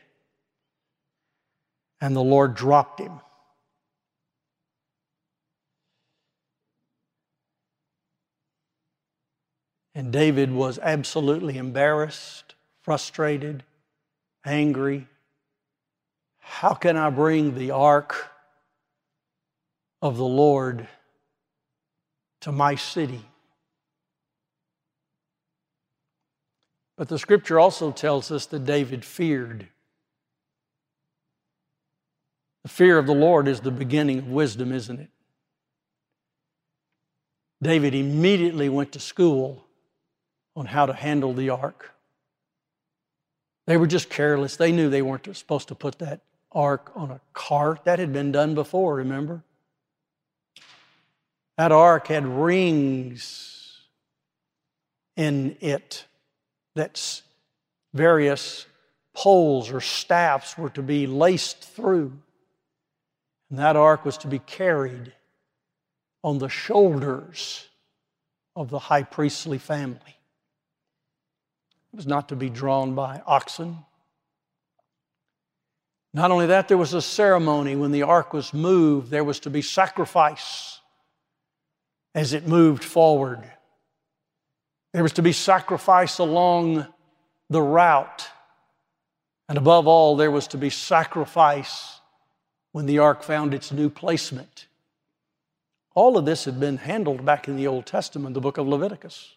and 2.01 2.17
the 2.17 2.23
Lord 2.23 2.55
dropped 2.55 3.01
him. 3.01 3.21
And 10.01 10.15
David 10.15 10.51
was 10.51 10.79
absolutely 10.79 11.59
embarrassed, 11.59 12.55
frustrated, 12.81 13.65
angry. 14.47 15.07
How 16.39 16.73
can 16.73 16.97
I 16.97 17.11
bring 17.11 17.55
the 17.55 17.73
ark 17.73 18.31
of 20.01 20.17
the 20.17 20.25
Lord 20.25 20.89
to 22.41 22.51
my 22.51 22.77
city? 22.77 23.21
But 26.97 27.11
the 27.11 27.19
scripture 27.19 27.61
also 27.61 27.93
tells 27.93 28.31
us 28.31 28.47
that 28.47 28.65
David 28.65 29.05
feared. 29.05 29.69
The 32.63 32.71
fear 32.71 32.97
of 32.97 33.07
the 33.07 33.13
Lord 33.13 33.49
is 33.49 33.61
the 33.61 33.71
beginning 33.71 34.21
of 34.21 34.29
wisdom, 34.29 34.73
isn't 34.73 34.99
it? 34.99 35.11
David 37.61 37.95
immediately 37.95 38.71
went 38.71 38.93
to 38.93 38.99
school 38.99 39.67
on 40.61 40.67
how 40.67 40.85
to 40.85 40.93
handle 40.93 41.33
the 41.33 41.49
ark. 41.49 41.95
They 43.67 43.79
were 43.79 43.87
just 43.87 44.11
careless. 44.11 44.57
They 44.57 44.73
knew 44.73 44.91
they 44.91 45.01
weren't 45.01 45.35
supposed 45.35 45.69
to 45.69 45.75
put 45.75 46.01
that 46.01 46.21
ark 46.53 46.93
on 46.95 47.11
a 47.11 47.23
cart. 47.33 47.85
That 47.85 47.99
had 47.99 48.13
been 48.13 48.31
done 48.31 48.55
before, 48.55 48.97
remember? 48.97 49.43
That 51.57 51.73
ark 51.73 52.09
had 52.09 52.27
rings 52.27 53.79
in 55.17 55.57
it 55.63 56.05
that 56.75 57.23
various 57.95 58.67
poles 59.15 59.71
or 59.71 59.81
staffs 59.81 60.59
were 60.59 60.71
to 60.71 60.83
be 60.83 61.07
laced 61.07 61.65
through. 61.65 62.13
And 63.49 63.59
that 63.59 63.77
ark 63.77 64.05
was 64.05 64.19
to 64.19 64.27
be 64.27 64.41
carried 64.41 65.15
on 66.23 66.37
the 66.37 66.51
shoulders 66.51 67.67
of 68.55 68.69
the 68.69 68.79
high 68.79 69.05
priestly 69.05 69.57
family. 69.57 70.20
It 71.93 71.97
was 71.97 72.07
not 72.07 72.29
to 72.29 72.37
be 72.37 72.49
drawn 72.49 72.95
by 72.95 73.23
oxen. 73.27 73.79
Not 76.13 76.31
only 76.31 76.47
that, 76.47 76.69
there 76.69 76.79
was 76.79 76.95
a 76.95 77.03
ceremony 77.03 77.77
when 77.77 77.93
the 77.93 78.03
ark 78.03 78.33
was 78.33 78.53
moved, 78.53 79.11
there 79.11 79.25
was 79.25 79.41
to 79.41 79.51
be 79.51 79.63
sacrifice 79.63 80.81
as 82.15 82.33
it 82.33 82.47
moved 82.47 82.83
forward. 82.83 83.49
There 84.93 85.03
was 85.03 85.13
to 85.15 85.23
be 85.23 85.33
sacrifice 85.33 86.19
along 86.19 86.87
the 87.49 87.63
route. 87.63 88.29
And 89.49 89.59
above 89.59 89.87
all, 89.87 90.17
there 90.17 90.31
was 90.31 90.49
to 90.49 90.59
be 90.59 90.71
sacrifice 90.71 92.01
when 92.73 92.87
the 92.87 92.99
ark 92.99 93.23
found 93.23 93.55
its 93.55 93.73
new 93.73 93.91
placement. 93.91 94.67
All 95.95 96.17
of 96.17 96.25
this 96.25 96.45
had 96.45 96.59
been 96.59 96.77
handled 96.77 97.25
back 97.25 97.49
in 97.49 97.57
the 97.57 97.67
Old 97.67 97.87
Testament, 97.87 98.35
the 98.35 98.41
book 98.41 98.59
of 98.59 98.67
Leviticus. 98.67 99.35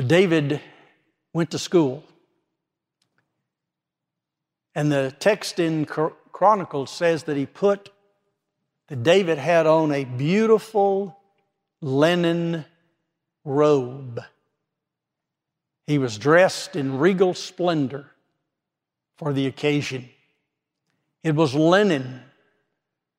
But 0.00 0.08
David 0.08 0.62
went 1.34 1.50
to 1.50 1.58
school. 1.58 2.02
And 4.74 4.90
the 4.90 5.14
text 5.18 5.58
in 5.58 5.84
Chronicles 5.84 6.90
says 6.90 7.24
that 7.24 7.36
he 7.36 7.44
put, 7.44 7.90
that 8.88 9.02
David 9.02 9.36
had 9.36 9.66
on 9.66 9.92
a 9.92 10.04
beautiful 10.04 11.18
linen 11.82 12.64
robe. 13.44 14.22
He 15.86 15.98
was 15.98 16.16
dressed 16.16 16.76
in 16.76 16.98
regal 16.98 17.34
splendor 17.34 18.10
for 19.18 19.34
the 19.34 19.46
occasion. 19.46 20.08
It 21.22 21.34
was 21.34 21.54
linen, 21.54 22.22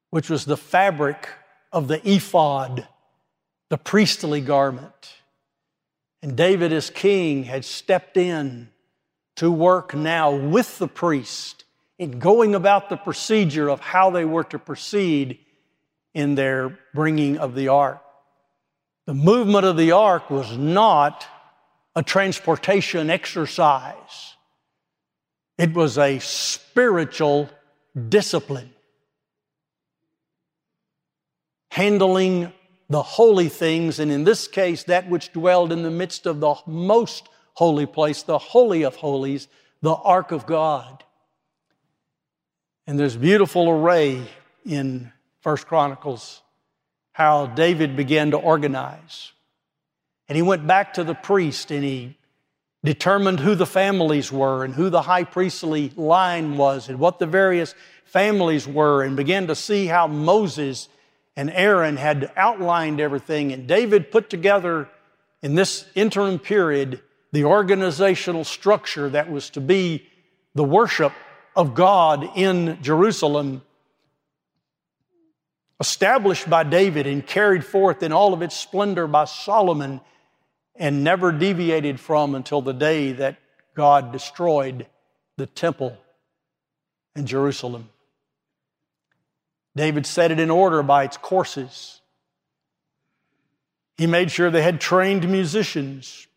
which 0.09 0.31
was 0.31 0.45
the 0.45 0.57
fabric 0.57 1.29
of 1.71 1.87
the 1.87 2.01
ephod, 2.09 2.87
the 3.69 3.77
priestly 3.77 4.41
garment. 4.41 5.20
And 6.21 6.37
David, 6.37 6.71
as 6.71 6.89
king, 6.89 7.43
had 7.43 7.65
stepped 7.65 8.15
in 8.15 8.69
to 9.37 9.51
work 9.51 9.95
now 9.95 10.31
with 10.35 10.77
the 10.77 10.87
priest 10.87 11.65
in 11.97 12.19
going 12.19 12.55
about 12.55 12.89
the 12.89 12.97
procedure 12.97 13.69
of 13.69 13.79
how 13.79 14.09
they 14.09 14.25
were 14.25 14.43
to 14.45 14.59
proceed 14.59 15.39
in 16.13 16.35
their 16.35 16.77
bringing 16.93 17.37
of 17.37 17.55
the 17.55 17.69
ark. 17.69 18.01
The 19.05 19.13
movement 19.13 19.65
of 19.65 19.77
the 19.77 19.93
ark 19.93 20.29
was 20.29 20.57
not 20.57 21.25
a 21.95 22.03
transportation 22.03 23.09
exercise, 23.09 24.35
it 25.57 25.73
was 25.73 25.97
a 25.97 26.19
spiritual 26.19 27.49
discipline. 28.09 28.73
Handling 31.69 32.51
the 32.91 33.01
holy 33.01 33.47
things, 33.47 33.99
and 33.99 34.11
in 34.11 34.25
this 34.25 34.49
case, 34.49 34.83
that 34.83 35.09
which 35.09 35.31
dwelled 35.31 35.71
in 35.71 35.81
the 35.81 35.89
midst 35.89 36.25
of 36.25 36.41
the 36.41 36.55
most 36.67 37.29
holy 37.53 37.85
place, 37.85 38.23
the 38.23 38.37
Holy 38.37 38.83
of 38.83 38.97
Holies, 38.97 39.47
the 39.81 39.93
Ark 39.93 40.33
of 40.33 40.45
God. 40.45 41.01
And 42.85 42.99
there's 42.99 43.15
beautiful 43.15 43.69
array 43.69 44.21
in 44.65 45.13
First 45.39 45.67
Chronicles 45.67 46.41
how 47.13 47.45
David 47.45 47.95
began 47.95 48.31
to 48.31 48.37
organize. 48.37 49.31
And 50.27 50.35
he 50.35 50.41
went 50.41 50.67
back 50.67 50.95
to 50.95 51.05
the 51.05 51.15
priest 51.15 51.71
and 51.71 51.85
he 51.85 52.17
determined 52.83 53.39
who 53.39 53.55
the 53.55 53.65
families 53.65 54.33
were 54.33 54.65
and 54.65 54.73
who 54.73 54.89
the 54.89 55.01
high 55.01 55.23
priestly 55.23 55.93
line 55.95 56.57
was 56.57 56.89
and 56.89 56.99
what 56.99 57.19
the 57.19 57.25
various 57.25 57.73
families 58.03 58.67
were 58.67 59.01
and 59.01 59.15
began 59.15 59.47
to 59.47 59.55
see 59.55 59.85
how 59.85 60.07
Moses 60.07 60.89
and 61.35 61.49
Aaron 61.51 61.97
had 61.97 62.31
outlined 62.35 62.99
everything. 62.99 63.51
And 63.51 63.67
David 63.67 64.11
put 64.11 64.29
together 64.29 64.89
in 65.41 65.55
this 65.55 65.85
interim 65.95 66.39
period 66.39 67.01
the 67.31 67.45
organizational 67.45 68.43
structure 68.43 69.09
that 69.09 69.31
was 69.31 69.49
to 69.51 69.61
be 69.61 70.07
the 70.53 70.63
worship 70.63 71.13
of 71.55 71.73
God 71.73 72.29
in 72.35 72.77
Jerusalem, 72.81 73.61
established 75.79 76.49
by 76.49 76.63
David 76.63 77.07
and 77.07 77.25
carried 77.25 77.65
forth 77.65 78.03
in 78.03 78.11
all 78.11 78.33
of 78.33 78.41
its 78.41 78.55
splendor 78.55 79.07
by 79.07 79.25
Solomon, 79.25 80.01
and 80.75 81.03
never 81.03 81.31
deviated 81.31 81.99
from 81.99 82.35
until 82.35 82.61
the 82.61 82.73
day 82.73 83.13
that 83.13 83.37
God 83.75 84.11
destroyed 84.11 84.87
the 85.37 85.45
temple 85.45 85.97
in 87.15 87.25
Jerusalem. 87.25 87.89
David 89.75 90.05
set 90.05 90.31
it 90.31 90.39
in 90.39 90.49
order 90.49 90.83
by 90.83 91.05
its 91.05 91.17
courses. 91.17 92.01
He 93.97 94.07
made 94.07 94.31
sure 94.31 94.49
they 94.49 94.63
had 94.63 94.81
trained 94.81 95.29
musicians 95.29 96.27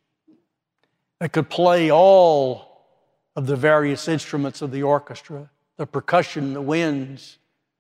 that 1.18 1.33
could 1.33 1.49
play 1.49 1.90
all 1.90 2.87
of 3.35 3.47
the 3.47 3.57
various 3.57 4.07
instruments 4.09 4.62
of 4.62 4.70
the 4.70 4.83
orchestra 4.83 5.51
the 5.77 5.87
percussion, 5.87 6.53
the 6.55 6.62
winds, 6.62 7.38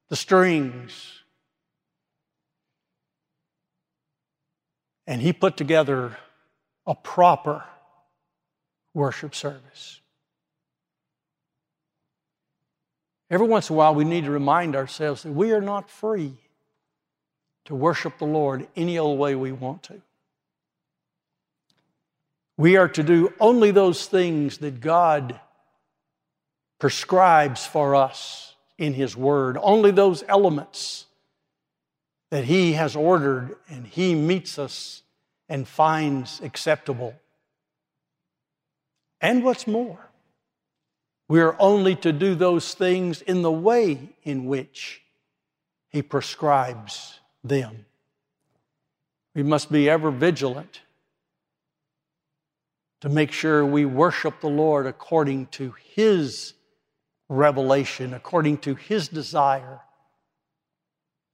the 0.08 0.16
strings. 0.16 1.22
And 5.06 5.20
he 5.20 5.32
put 5.32 5.56
together 5.56 6.16
a 6.86 6.94
proper 6.94 7.64
worship 8.92 9.34
service. 9.34 10.00
Every 13.30 13.46
once 13.46 13.70
in 13.70 13.74
a 13.74 13.76
while, 13.78 13.94
we 13.94 14.04
need 14.04 14.24
to 14.24 14.30
remind 14.30 14.76
ourselves 14.76 15.22
that 15.22 15.32
we 15.32 15.52
are 15.52 15.60
not 15.60 15.90
free 15.90 16.34
to 17.64 17.74
worship 17.74 18.18
the 18.18 18.26
Lord 18.26 18.66
any 18.76 18.98
old 18.98 19.18
way 19.18 19.34
we 19.34 19.52
want 19.52 19.82
to. 19.84 20.00
We 22.56 22.76
are 22.76 22.88
to 22.88 23.02
do 23.02 23.32
only 23.40 23.70
those 23.70 24.06
things 24.06 24.58
that 24.58 24.80
God 24.80 25.40
prescribes 26.78 27.66
for 27.66 27.94
us 27.94 28.54
in 28.78 28.92
His 28.92 29.16
Word, 29.16 29.56
only 29.60 29.90
those 29.90 30.22
elements 30.28 31.06
that 32.30 32.44
He 32.44 32.74
has 32.74 32.94
ordered 32.94 33.56
and 33.68 33.86
He 33.86 34.14
meets 34.14 34.58
us 34.58 35.02
and 35.48 35.66
finds 35.66 36.40
acceptable. 36.40 37.14
And 39.20 39.42
what's 39.42 39.66
more, 39.66 40.10
we 41.28 41.40
are 41.40 41.56
only 41.58 41.96
to 41.96 42.12
do 42.12 42.34
those 42.34 42.74
things 42.74 43.22
in 43.22 43.42
the 43.42 43.52
way 43.52 44.10
in 44.24 44.46
which 44.46 45.02
He 45.88 46.02
prescribes 46.02 47.18
them. 47.42 47.86
We 49.34 49.42
must 49.42 49.72
be 49.72 49.88
ever 49.88 50.10
vigilant 50.10 50.82
to 53.00 53.08
make 53.08 53.32
sure 53.32 53.64
we 53.64 53.84
worship 53.84 54.40
the 54.40 54.48
Lord 54.48 54.86
according 54.86 55.46
to 55.46 55.74
His 55.94 56.54
revelation, 57.28 58.14
according 58.14 58.58
to 58.58 58.74
His 58.74 59.08
desire. 59.08 59.80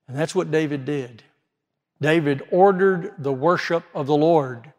And 0.09 0.17
that's 0.17 0.35
what 0.35 0.51
David 0.51 0.85
did. 0.85 1.23
David 2.01 2.43
ordered 2.51 3.15
the 3.19 3.33
worship 3.33 3.85
of 3.95 4.07
the 4.07 4.17
Lord. 4.17 4.73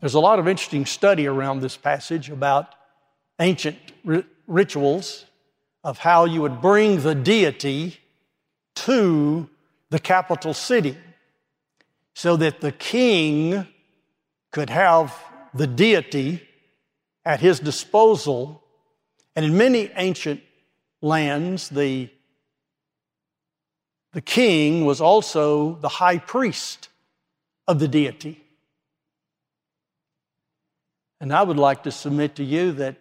There's 0.00 0.14
a 0.14 0.20
lot 0.20 0.38
of 0.38 0.48
interesting 0.48 0.86
study 0.86 1.26
around 1.26 1.60
this 1.60 1.76
passage 1.76 2.30
about 2.30 2.74
ancient 3.40 3.78
rituals 4.46 5.24
of 5.82 5.98
how 5.98 6.24
you 6.26 6.42
would 6.42 6.60
bring 6.60 7.00
the 7.00 7.14
deity 7.14 7.98
to 8.74 9.48
the 9.88 9.98
capital 9.98 10.54
city 10.54 10.96
so 12.14 12.36
that 12.36 12.60
the 12.60 12.72
king 12.72 13.66
could 14.52 14.70
have 14.70 15.16
the 15.54 15.66
deity 15.66 16.46
at 17.24 17.40
his 17.40 17.60
disposal. 17.60 18.62
And 19.34 19.44
in 19.44 19.56
many 19.56 19.90
ancient 19.96 20.40
lands, 21.00 21.68
the, 21.68 22.10
the 24.12 24.20
king 24.20 24.84
was 24.84 25.00
also 25.00 25.76
the 25.76 25.88
high 25.88 26.18
priest 26.18 26.88
of 27.66 27.78
the 27.78 27.88
deity. 27.88 28.42
And 31.20 31.32
I 31.32 31.42
would 31.42 31.58
like 31.58 31.82
to 31.84 31.90
submit 31.90 32.34
to 32.36 32.44
you 32.44 32.72
that 32.72 32.96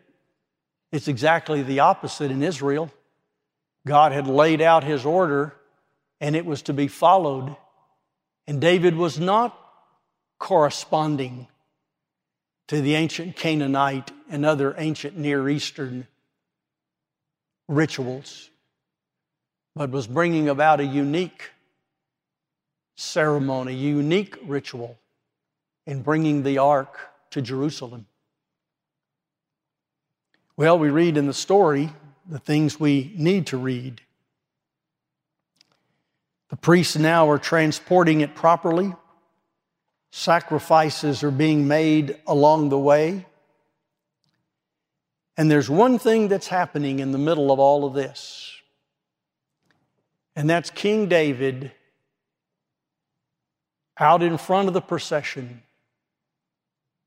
it's 0.91 1.07
exactly 1.07 1.61
the 1.61 1.81
opposite 1.81 2.31
in 2.31 2.41
Israel. 2.41 2.91
God 3.85 4.11
had 4.11 4.27
laid 4.27 4.61
out 4.61 4.83
his 4.83 5.05
order 5.05 5.55
and 6.19 6.35
it 6.35 6.45
was 6.45 6.63
to 6.63 6.73
be 6.73 6.87
followed. 6.87 7.55
And 8.47 8.59
David 8.59 8.95
was 8.95 9.19
not 9.19 9.57
corresponding 10.39 11.47
to 12.67 12.81
the 12.81 12.95
ancient 12.95 13.35
Canaanite 13.35 14.11
and 14.29 14.45
other 14.45 14.75
ancient 14.77 15.17
Near 15.17 15.49
Eastern 15.49 16.07
rituals, 17.67 18.49
but 19.75 19.91
was 19.91 20.07
bringing 20.07 20.49
about 20.49 20.79
a 20.79 20.85
unique 20.85 21.51
ceremony, 22.95 23.73
a 23.73 23.75
unique 23.75 24.37
ritual 24.45 24.97
in 25.85 26.01
bringing 26.01 26.43
the 26.43 26.57
ark 26.57 26.97
to 27.31 27.41
Jerusalem. 27.41 28.05
Well, 30.59 30.77
we 30.77 30.89
read 30.89 31.15
in 31.15 31.25
the 31.25 31.33
story 31.33 31.89
the 32.29 32.37
things 32.37 32.77
we 32.77 33.13
need 33.15 33.47
to 33.47 33.57
read. 33.57 34.01
The 36.49 36.57
priests 36.57 36.97
now 36.97 37.29
are 37.29 37.37
transporting 37.37 38.19
it 38.19 38.35
properly. 38.35 38.93
Sacrifices 40.11 41.23
are 41.23 41.31
being 41.31 41.69
made 41.69 42.17
along 42.27 42.67
the 42.67 42.77
way. 42.77 43.25
And 45.37 45.49
there's 45.49 45.69
one 45.69 45.97
thing 45.97 46.27
that's 46.27 46.47
happening 46.47 46.99
in 46.99 47.13
the 47.13 47.17
middle 47.17 47.53
of 47.53 47.59
all 47.59 47.85
of 47.85 47.93
this, 47.93 48.51
and 50.35 50.49
that's 50.49 50.69
King 50.69 51.07
David 51.07 51.71
out 53.97 54.21
in 54.21 54.37
front 54.37 54.67
of 54.67 54.73
the 54.73 54.81
procession 54.81 55.63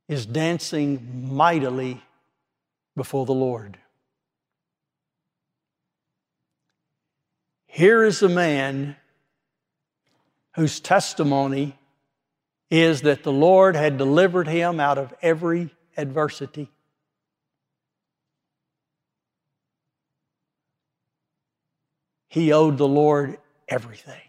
is 0.08 0.24
dancing 0.24 1.28
mightily 1.30 2.00
before 2.96 3.26
the 3.26 3.32
Lord. 3.32 3.78
Here 7.66 8.04
is 8.04 8.22
a 8.22 8.28
man 8.28 8.96
whose 10.56 10.78
testimony 10.80 11.78
is 12.70 13.02
that 13.02 13.22
the 13.22 13.32
Lord 13.32 13.76
had 13.76 13.96
delivered 13.96 14.46
him 14.46 14.78
out 14.78 14.98
of 14.98 15.14
every 15.22 15.70
adversity. 15.96 16.70
He 22.28 22.52
owed 22.52 22.78
the 22.78 22.88
Lord 22.88 23.38
everything. 23.68 24.20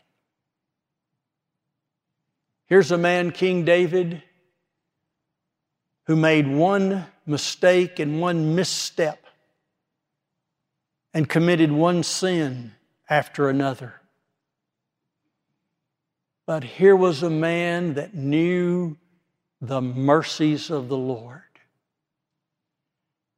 Here's 2.66 2.92
a 2.92 2.98
man, 2.98 3.32
King 3.32 3.66
David, 3.66 4.24
who 6.08 6.16
made 6.16 6.48
one 6.48 7.06
mistake 7.26 8.00
and 8.00 8.20
one 8.22 8.56
misstep 8.56 9.26
and 11.14 11.30
committed 11.30 11.72
one 11.72 12.04
sin 12.04 12.74
after 13.10 13.50
another. 13.50 14.02
But 16.46 16.64
here 16.64 16.96
was 16.96 17.24
a 17.24 17.30
man 17.30 17.94
that 17.94 18.14
knew 18.14 18.98
the 19.62 19.82
mercies 19.82 20.70
of 20.70 20.90
the 20.90 20.98
Lord. 20.98 21.42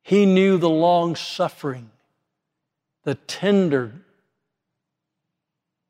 He 0.01 0.25
knew 0.25 0.57
the 0.57 0.69
long 0.69 1.15
suffering, 1.15 1.91
the 3.03 3.15
tender 3.15 3.91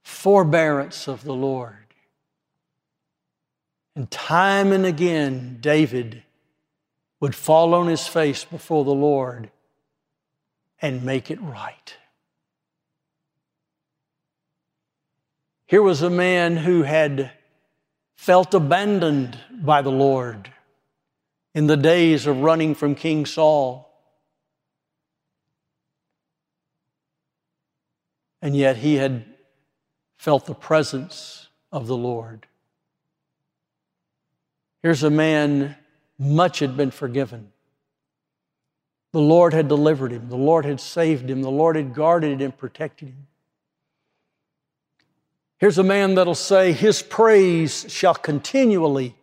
forbearance 0.03 1.07
of 1.07 1.23
the 1.23 1.33
Lord. 1.33 1.75
And 3.95 4.11
time 4.11 4.73
and 4.73 4.85
again, 4.85 5.57
David 5.61 6.23
would 7.25 7.33
fall 7.33 7.73
on 7.73 7.87
his 7.87 8.05
face 8.05 8.45
before 8.45 8.85
the 8.85 8.93
Lord 8.93 9.49
and 10.79 11.01
make 11.01 11.31
it 11.31 11.41
right. 11.41 11.95
Here 15.65 15.81
was 15.81 16.03
a 16.03 16.09
man 16.11 16.55
who 16.55 16.83
had 16.83 17.31
felt 18.13 18.53
abandoned 18.53 19.39
by 19.51 19.81
the 19.81 19.89
Lord 19.89 20.51
in 21.55 21.65
the 21.65 21.75
days 21.75 22.27
of 22.27 22.41
running 22.41 22.75
from 22.75 22.93
King 22.93 23.25
Saul. 23.25 23.91
And 28.39 28.55
yet 28.55 28.77
he 28.77 28.97
had 28.97 29.25
felt 30.15 30.45
the 30.45 30.53
presence 30.53 31.47
of 31.71 31.87
the 31.87 31.97
Lord. 31.97 32.45
Here's 34.83 35.01
a 35.01 35.09
man, 35.09 35.75
much 36.17 36.59
had 36.59 36.77
been 36.77 36.91
forgiven. 36.91 37.51
The 39.11 39.21
Lord 39.21 39.53
had 39.53 39.67
delivered 39.67 40.11
him, 40.11 40.29
the 40.29 40.35
Lord 40.35 40.65
had 40.65 40.81
saved 40.81 41.29
him, 41.29 41.41
the 41.41 41.49
Lord 41.49 41.75
had 41.75 41.93
guarded 41.93 42.41
and 42.41 42.55
protected 42.55 43.09
him. 43.09 43.27
Here's 45.57 45.77
a 45.77 45.83
man 45.83 46.15
that'll 46.15 46.35
say, 46.35 46.73
His 46.73 47.01
praise 47.01 47.85
shall 47.87 48.13
continually 48.13 49.15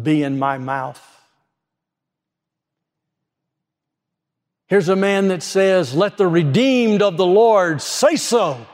be 0.00 0.22
in 0.22 0.38
my 0.38 0.58
mouth. 0.58 1.00
Here's 4.66 4.88
a 4.88 4.96
man 4.96 5.28
that 5.28 5.42
says, 5.42 5.94
Let 5.94 6.16
the 6.16 6.26
redeemed 6.26 7.02
of 7.02 7.16
the 7.16 7.26
Lord 7.26 7.80
say 7.80 8.16
so. 8.16 8.66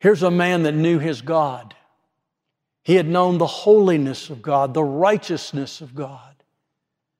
Here's 0.00 0.22
a 0.22 0.30
man 0.30 0.64
that 0.64 0.74
knew 0.74 0.98
his 0.98 1.22
God. 1.22 1.74
He 2.84 2.94
had 2.94 3.08
known 3.08 3.38
the 3.38 3.46
holiness 3.46 4.30
of 4.30 4.42
God, 4.42 4.74
the 4.74 4.84
righteousness 4.84 5.80
of 5.80 5.94
God, 5.94 6.34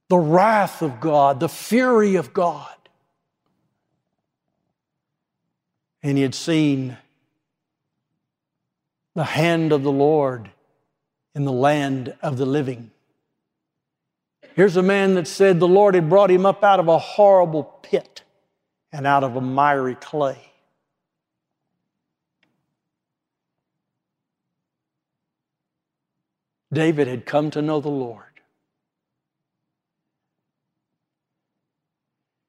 the 0.09 0.19
wrath 0.19 0.83
of 0.83 1.01
God, 1.01 1.41
the 1.41 1.49
fury 1.49 2.15
of 2.15 2.33
God. 2.33 2.69
and 6.05 6.19
he 6.19 6.23
had 6.23 6.35
seen 6.35 6.99
the 9.15 9.25
hand 9.25 9.73
of 9.73 9.83
the 9.83 9.91
Lord 9.91 10.51
in 11.35 11.47
the 11.47 11.53
land 11.53 12.15
of 12.21 12.37
the 12.37 12.45
living. 12.45 12.91
Here's 14.55 14.77
a 14.77 14.83
man 14.83 15.15
that 15.15 15.27
said 15.27 15.59
the 15.59 15.67
Lord 15.67 15.95
had 15.95 16.11
brought 16.11 16.31
him 16.31 16.45
up 16.45 16.63
out 16.63 16.79
of 16.79 16.89
a 16.89 16.99
horrible 16.99 17.65
pit 17.65 18.23
and 18.93 19.07
out 19.07 19.25
of 19.25 19.35
a 19.35 19.41
miry 19.41 19.95
clay. 19.95 20.39
David 26.75 27.09
had 27.09 27.25
come 27.25 27.51
to 27.53 27.63
know 27.63 27.81
the 27.81 27.89
Lord. 27.89 28.23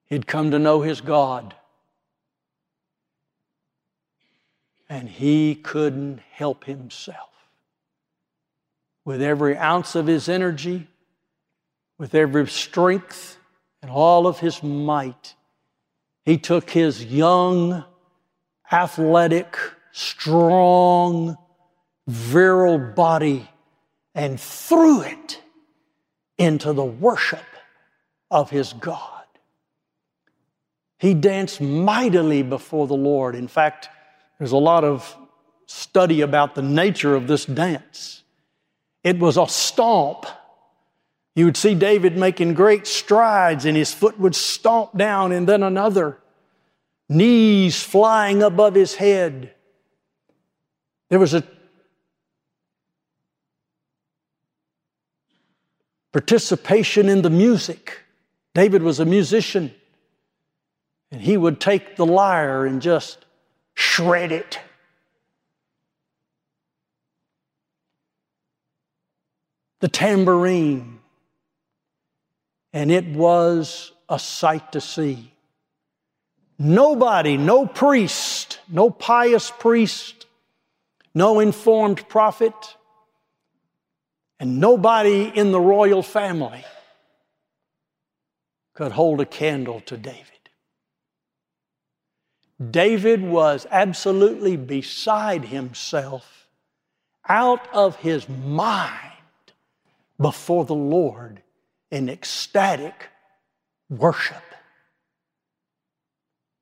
He'd 0.08 0.28
come 0.28 0.52
to 0.52 0.60
know 0.60 0.82
his 0.82 1.02
God. 1.02 1.56
and 4.90 5.10
he 5.10 5.56
couldn't 5.56 6.20
help 6.32 6.66
himself. 6.66 7.30
With 9.04 9.22
every 9.22 9.58
ounce 9.58 9.96
of 9.96 10.08
his 10.08 10.30
energy, 10.30 10.88
with 11.98 12.16
every 12.16 12.48
strength 12.48 13.38
and 13.82 13.92
all 13.92 14.28
of 14.28 14.40
his 14.40 14.64
might, 14.64 15.36
he 16.24 16.38
took 16.38 16.72
his 16.72 17.06
young, 17.06 17.86
athletic, 18.72 19.58
strong, 19.92 21.38
virile 22.08 22.80
body 22.80 23.48
and 24.16 24.40
threw 24.40 25.02
it 25.02 25.42
into 26.38 26.74
the 26.74 26.84
worship 26.84 27.44
of 28.32 28.50
his 28.50 28.74
God. 28.74 29.12
He 30.98 31.14
danced 31.14 31.60
mightily 31.60 32.42
before 32.42 32.88
the 32.88 32.96
Lord. 32.96 33.36
In 33.36 33.48
fact, 33.48 33.90
there's 34.40 34.54
a 34.54 34.58
lot 34.58 34.84
of 34.84 35.16
study 35.68 36.22
about 36.22 36.56
the 36.56 36.62
nature 36.62 37.16
of 37.16 37.28
this 37.28 37.46
dance. 37.46 38.24
It 39.04 39.20
was 39.20 39.38
a 39.38 39.48
stomp. 39.48 40.26
You 41.36 41.46
would 41.46 41.58
see 41.58 41.76
David 41.76 42.18
making 42.18 42.54
great 42.54 42.88
strides, 42.88 43.66
and 43.66 43.76
his 43.76 43.94
foot 43.94 44.18
would 44.20 44.36
stomp 44.36 44.98
down, 44.98 45.34
and 45.34 45.48
then 45.48 45.62
another, 45.62 46.18
knees 47.10 47.84
flying 47.84 48.42
above 48.42 48.74
his 48.74 48.96
head. 48.96 49.54
There 51.10 51.20
was 51.20 51.34
a 51.34 51.42
participation 56.16 57.10
in 57.10 57.24
the 57.24 57.30
music. 57.30 58.00
David 58.54 58.82
was 58.82 59.02
a 59.02 59.06
musician, 59.06 59.74
and 61.12 61.20
he 61.20 61.36
would 61.36 61.60
take 61.60 61.98
the 61.98 62.06
lyre 62.06 62.66
and 62.66 62.82
just 62.82 63.26
shred 63.74 64.32
it. 64.32 64.58
The 69.82 69.90
tambourine. 69.90 71.00
And 72.72 72.90
it 72.90 73.08
was 73.08 73.92
a 74.08 74.18
sight 74.18 74.72
to 74.72 74.80
see. 74.80 75.34
Nobody, 76.58 77.36
no 77.36 77.66
priest, 77.66 78.62
no 78.70 78.90
pious 78.90 79.52
priest, 79.52 80.28
no 81.14 81.42
informed 81.42 82.08
prophet, 82.08 82.54
and 84.40 84.60
nobody 84.60 85.32
in 85.34 85.52
the 85.52 85.60
royal 85.60 86.04
family 86.04 86.64
could 88.74 88.92
hold 88.92 89.22
a 89.22 89.26
candle 89.26 89.80
to 89.82 89.98
David. 89.98 90.32
David 92.72 93.22
was 93.22 93.68
absolutely 93.70 94.56
beside 94.58 95.46
himself, 95.46 96.48
out 97.28 97.68
of 97.74 97.98
his 97.98 98.30
mind 98.30 99.12
before 100.20 100.66
the 100.66 100.76
Lord 100.76 101.42
in 101.92 102.10
ecstatic 102.10 103.10
worship, 103.90 104.44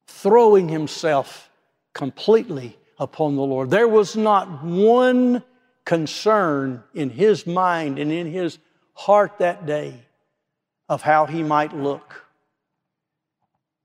throwing 0.07 0.69
himself 0.69 1.49
completely 1.93 2.77
upon 2.97 3.35
the 3.35 3.43
Lord. 3.43 3.69
There 3.69 3.87
was 3.87 4.15
not 4.15 4.63
one 4.63 5.43
concern 5.85 6.83
in 6.93 7.09
his 7.09 7.45
mind 7.45 7.99
and 7.99 8.11
in 8.11 8.31
his 8.31 8.57
heart 8.93 9.39
that 9.39 9.65
day 9.65 10.05
of 10.87 11.01
how 11.01 11.25
he 11.25 11.43
might 11.43 11.75
look. 11.75 12.25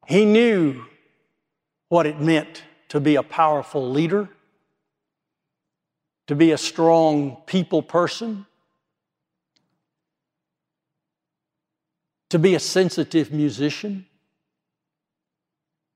He 0.06 0.24
knew 0.24 0.84
what 1.88 2.06
it 2.06 2.20
meant 2.20 2.62
to 2.88 3.00
be 3.00 3.16
a 3.16 3.22
powerful 3.22 3.90
leader, 3.90 4.28
to 6.26 6.34
be 6.34 6.52
a 6.52 6.58
strong 6.58 7.36
people 7.46 7.82
person, 7.82 8.46
to 12.30 12.38
be 12.38 12.54
a 12.54 12.60
sensitive 12.60 13.32
musician. 13.32 14.06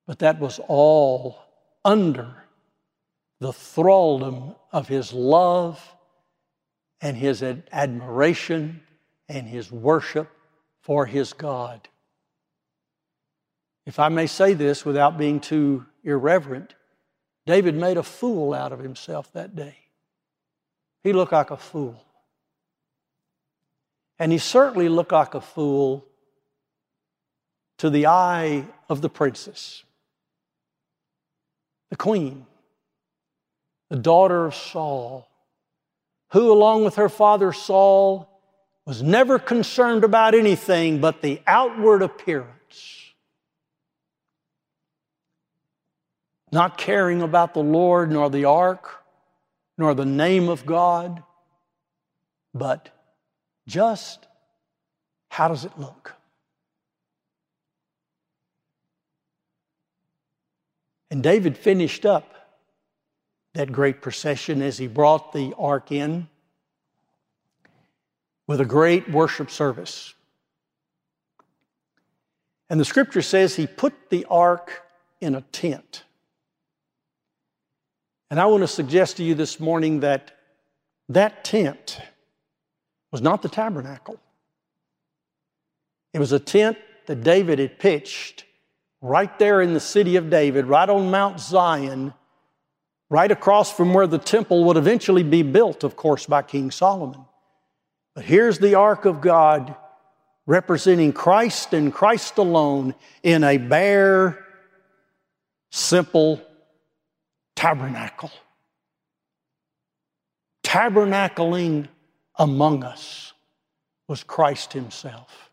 But 0.06 0.18
that 0.20 0.40
was 0.40 0.58
all 0.66 1.38
under 1.84 2.41
the 3.42 3.52
thraldom 3.52 4.54
of 4.70 4.86
his 4.86 5.12
love 5.12 5.96
and 7.00 7.16
his 7.16 7.42
admiration 7.42 8.80
and 9.28 9.48
his 9.48 9.72
worship 9.72 10.30
for 10.80 11.06
his 11.06 11.32
God. 11.32 11.88
If 13.84 13.98
I 13.98 14.10
may 14.10 14.28
say 14.28 14.54
this 14.54 14.84
without 14.84 15.18
being 15.18 15.40
too 15.40 15.84
irreverent, 16.04 16.76
David 17.44 17.74
made 17.74 17.96
a 17.96 18.04
fool 18.04 18.54
out 18.54 18.72
of 18.72 18.78
himself 18.78 19.32
that 19.32 19.56
day. 19.56 19.74
He 21.02 21.12
looked 21.12 21.32
like 21.32 21.50
a 21.50 21.56
fool. 21.56 22.00
And 24.20 24.30
he 24.30 24.38
certainly 24.38 24.88
looked 24.88 25.10
like 25.10 25.34
a 25.34 25.40
fool 25.40 26.06
to 27.78 27.90
the 27.90 28.06
eye 28.06 28.66
of 28.88 29.02
the 29.02 29.08
princess, 29.08 29.82
the 31.90 31.96
queen, 31.96 32.46
the 33.92 33.98
daughter 33.98 34.46
of 34.46 34.54
Saul, 34.54 35.28
who, 36.30 36.50
along 36.50 36.82
with 36.82 36.94
her 36.94 37.10
father 37.10 37.52
Saul, 37.52 38.26
was 38.86 39.02
never 39.02 39.38
concerned 39.38 40.02
about 40.02 40.34
anything 40.34 40.98
but 40.98 41.20
the 41.20 41.42
outward 41.46 42.00
appearance. 42.00 43.12
Not 46.50 46.78
caring 46.78 47.20
about 47.20 47.52
the 47.52 47.62
Lord, 47.62 48.10
nor 48.10 48.30
the 48.30 48.46
ark, 48.46 49.04
nor 49.76 49.92
the 49.92 50.06
name 50.06 50.48
of 50.48 50.64
God, 50.64 51.22
but 52.54 52.88
just 53.66 54.26
how 55.28 55.48
does 55.48 55.66
it 55.66 55.78
look? 55.78 56.14
And 61.10 61.22
David 61.22 61.58
finished 61.58 62.06
up 62.06 62.32
that 63.54 63.70
great 63.70 64.00
procession 64.00 64.62
as 64.62 64.78
he 64.78 64.86
brought 64.86 65.32
the 65.32 65.54
ark 65.58 65.92
in 65.92 66.28
with 68.46 68.60
a 68.60 68.64
great 68.64 69.10
worship 69.10 69.50
service. 69.50 70.14
And 72.70 72.80
the 72.80 72.84
scripture 72.84 73.22
says 73.22 73.56
he 73.56 73.66
put 73.66 74.10
the 74.10 74.26
ark 74.30 74.82
in 75.20 75.34
a 75.34 75.42
tent. 75.52 76.04
And 78.30 78.40
I 78.40 78.46
want 78.46 78.62
to 78.62 78.68
suggest 78.68 79.18
to 79.18 79.22
you 79.22 79.34
this 79.34 79.60
morning 79.60 80.00
that 80.00 80.32
that 81.10 81.44
tent 81.44 82.00
was 83.10 83.20
not 83.20 83.42
the 83.42 83.48
tabernacle. 83.50 84.18
It 86.14 86.18
was 86.18 86.32
a 86.32 86.38
tent 86.38 86.78
that 87.06 87.22
David 87.22 87.58
had 87.58 87.78
pitched 87.78 88.44
right 89.02 89.38
there 89.38 89.60
in 89.60 89.74
the 89.74 89.80
city 89.80 90.16
of 90.16 90.30
David, 90.30 90.64
right 90.64 90.88
on 90.88 91.10
Mount 91.10 91.40
Zion, 91.40 92.14
right 93.12 93.30
across 93.30 93.70
from 93.70 93.92
where 93.92 94.06
the 94.06 94.16
temple 94.16 94.64
would 94.64 94.78
eventually 94.78 95.22
be 95.22 95.42
built, 95.42 95.84
of 95.84 95.96
course, 95.96 96.24
by 96.24 96.40
King 96.40 96.70
Solomon. 96.70 97.26
But 98.14 98.24
here's 98.24 98.58
the 98.58 98.76
ark 98.76 99.04
of 99.04 99.20
God 99.20 99.76
representing 100.46 101.12
Christ 101.12 101.74
and 101.74 101.92
Christ 101.92 102.38
alone 102.38 102.94
in 103.22 103.44
a 103.44 103.58
bare, 103.58 104.42
simple 105.70 106.40
tabernacle. 107.54 108.30
Tabernacling 110.64 111.88
among 112.38 112.82
us 112.82 113.34
was 114.08 114.24
Christ 114.24 114.72
Himself. 114.72 115.50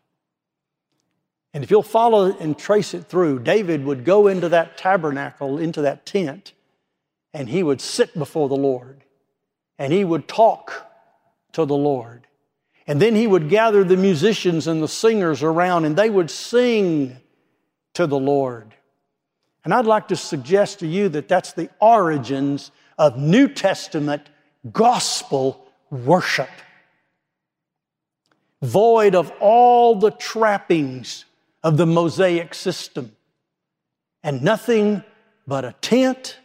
And 1.52 1.62
if 1.62 1.70
you'll 1.70 1.82
follow 1.82 2.34
and 2.38 2.56
trace 2.58 2.94
it 2.94 3.04
through, 3.04 3.40
David 3.40 3.84
would 3.84 4.06
go 4.06 4.28
into 4.28 4.48
that 4.48 4.78
tabernacle, 4.78 5.58
into 5.58 5.82
that 5.82 6.06
tent, 6.06 6.54
and 7.32 7.48
he 7.48 7.62
would 7.62 7.80
sit 7.80 8.18
before 8.18 8.48
the 8.48 8.56
Lord 8.56 9.04
and 9.78 9.92
he 9.92 10.04
would 10.04 10.28
talk 10.28 10.90
to 11.52 11.64
the 11.64 11.76
Lord. 11.76 12.26
And 12.86 13.00
then 13.00 13.14
he 13.14 13.26
would 13.26 13.48
gather 13.48 13.84
the 13.84 13.96
musicians 13.96 14.66
and 14.66 14.82
the 14.82 14.88
singers 14.88 15.42
around, 15.42 15.84
and 15.84 15.96
they 15.96 16.10
would 16.10 16.30
sing 16.30 17.16
to 17.94 18.06
the 18.06 18.18
Lord. 18.18 18.74
And 19.64 19.72
I'd 19.72 19.86
like 19.86 20.08
to 20.08 20.16
suggest 20.16 20.80
to 20.80 20.86
you 20.86 21.08
that 21.10 21.28
that's 21.28 21.52
the 21.52 21.70
origins 21.80 22.72
of 22.98 23.16
New 23.16 23.48
Testament 23.48 24.28
gospel 24.72 25.66
worship. 25.90 26.50
Void 28.60 29.14
of 29.14 29.32
all 29.40 29.94
the 29.94 30.10
trappings 30.10 31.26
of 31.62 31.76
the 31.76 31.86
Mosaic 31.86 32.54
system, 32.54 33.14
and 34.22 34.42
nothing 34.42 35.04
but 35.46 35.64
a 35.64 35.74
tent, 35.80 36.39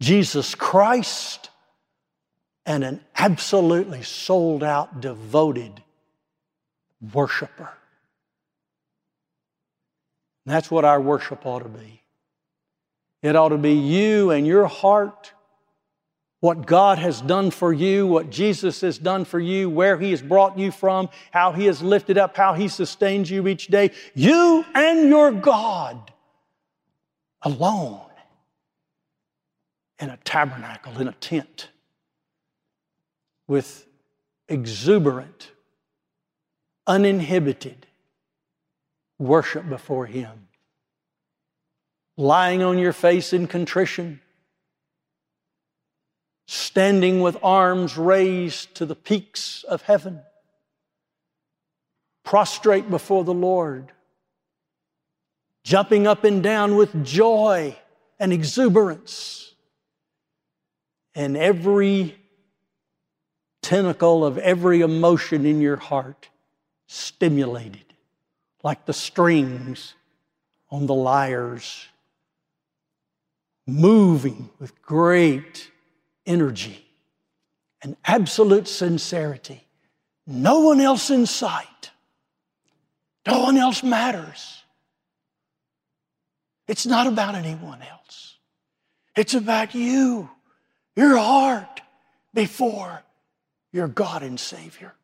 Jesus 0.00 0.54
Christ, 0.54 1.50
and 2.66 2.84
an 2.84 3.00
absolutely 3.16 4.02
sold 4.02 4.62
out, 4.62 5.00
devoted 5.00 5.82
worshiper. 7.12 7.70
That's 10.44 10.70
what 10.70 10.84
our 10.84 11.00
worship 11.00 11.46
ought 11.46 11.60
to 11.60 11.68
be. 11.68 12.02
It 13.22 13.34
ought 13.34 13.48
to 13.48 13.58
be 13.58 13.72
you 13.72 14.30
and 14.30 14.46
your 14.46 14.66
heart, 14.66 15.32
what 16.40 16.66
God 16.66 16.98
has 16.98 17.20
done 17.20 17.50
for 17.50 17.72
you, 17.72 18.06
what 18.06 18.30
Jesus 18.30 18.82
has 18.82 18.98
done 18.98 19.24
for 19.24 19.40
you, 19.40 19.68
where 19.68 19.98
He 19.98 20.10
has 20.12 20.22
brought 20.22 20.58
you 20.58 20.70
from, 20.70 21.08
how 21.32 21.52
He 21.52 21.66
has 21.66 21.82
lifted 21.82 22.18
up, 22.18 22.36
how 22.36 22.54
He 22.54 22.68
sustains 22.68 23.30
you 23.30 23.48
each 23.48 23.68
day. 23.68 23.90
You 24.14 24.64
and 24.74 25.08
your 25.08 25.32
God 25.32 26.12
alone 27.42 28.05
in 29.98 30.10
a 30.10 30.18
tabernacle, 30.18 30.98
in 31.00 31.08
a 31.08 31.12
tent 31.12 31.68
with 33.48 33.86
exuberant, 34.48 35.50
uninhibited 36.86 37.86
worship 39.18 39.68
before 39.68 40.06
Him. 40.06 40.48
Lying 42.16 42.62
on 42.62 42.78
your 42.78 42.92
face 42.92 43.32
in 43.32 43.46
contrition, 43.46 44.20
standing 46.46 47.20
with 47.20 47.36
arms 47.42 47.96
raised 47.96 48.74
to 48.76 48.86
the 48.86 48.94
peaks 48.94 49.64
of 49.64 49.82
heaven, 49.82 50.20
prostrate 52.24 52.88
before 52.90 53.24
the 53.24 53.34
Lord, 53.34 53.92
jumping 55.64 56.06
up 56.06 56.24
and 56.24 56.42
down 56.42 56.76
with 56.76 57.04
joy 57.04 57.76
and 58.18 58.32
exuberance, 58.32 59.45
and 61.16 61.36
every 61.36 62.14
tentacle 63.62 64.24
of 64.24 64.36
every 64.38 64.82
emotion 64.82 65.46
in 65.46 65.60
your 65.62 65.76
heart 65.76 66.28
stimulated, 66.86 67.94
like 68.62 68.84
the 68.84 68.92
strings 68.92 69.94
on 70.70 70.86
the 70.86 70.94
lyres, 70.94 71.88
moving 73.66 74.50
with 74.60 74.80
great 74.82 75.70
energy 76.26 76.84
and 77.82 77.96
absolute 78.04 78.68
sincerity. 78.68 79.64
No 80.26 80.60
one 80.60 80.80
else 80.80 81.10
in 81.10 81.24
sight. 81.24 81.90
No 83.26 83.40
one 83.40 83.56
else 83.56 83.82
matters. 83.82 84.62
It's 86.68 86.84
not 86.84 87.06
about 87.06 87.34
anyone 87.34 87.80
else. 87.80 88.34
It's 89.16 89.34
about 89.34 89.74
you, 89.74 90.28
your 90.96 91.16
heart 91.16 91.82
before 92.34 93.02
your 93.72 93.86
God 93.86 94.22
and 94.22 94.40
Savior. 94.40 94.94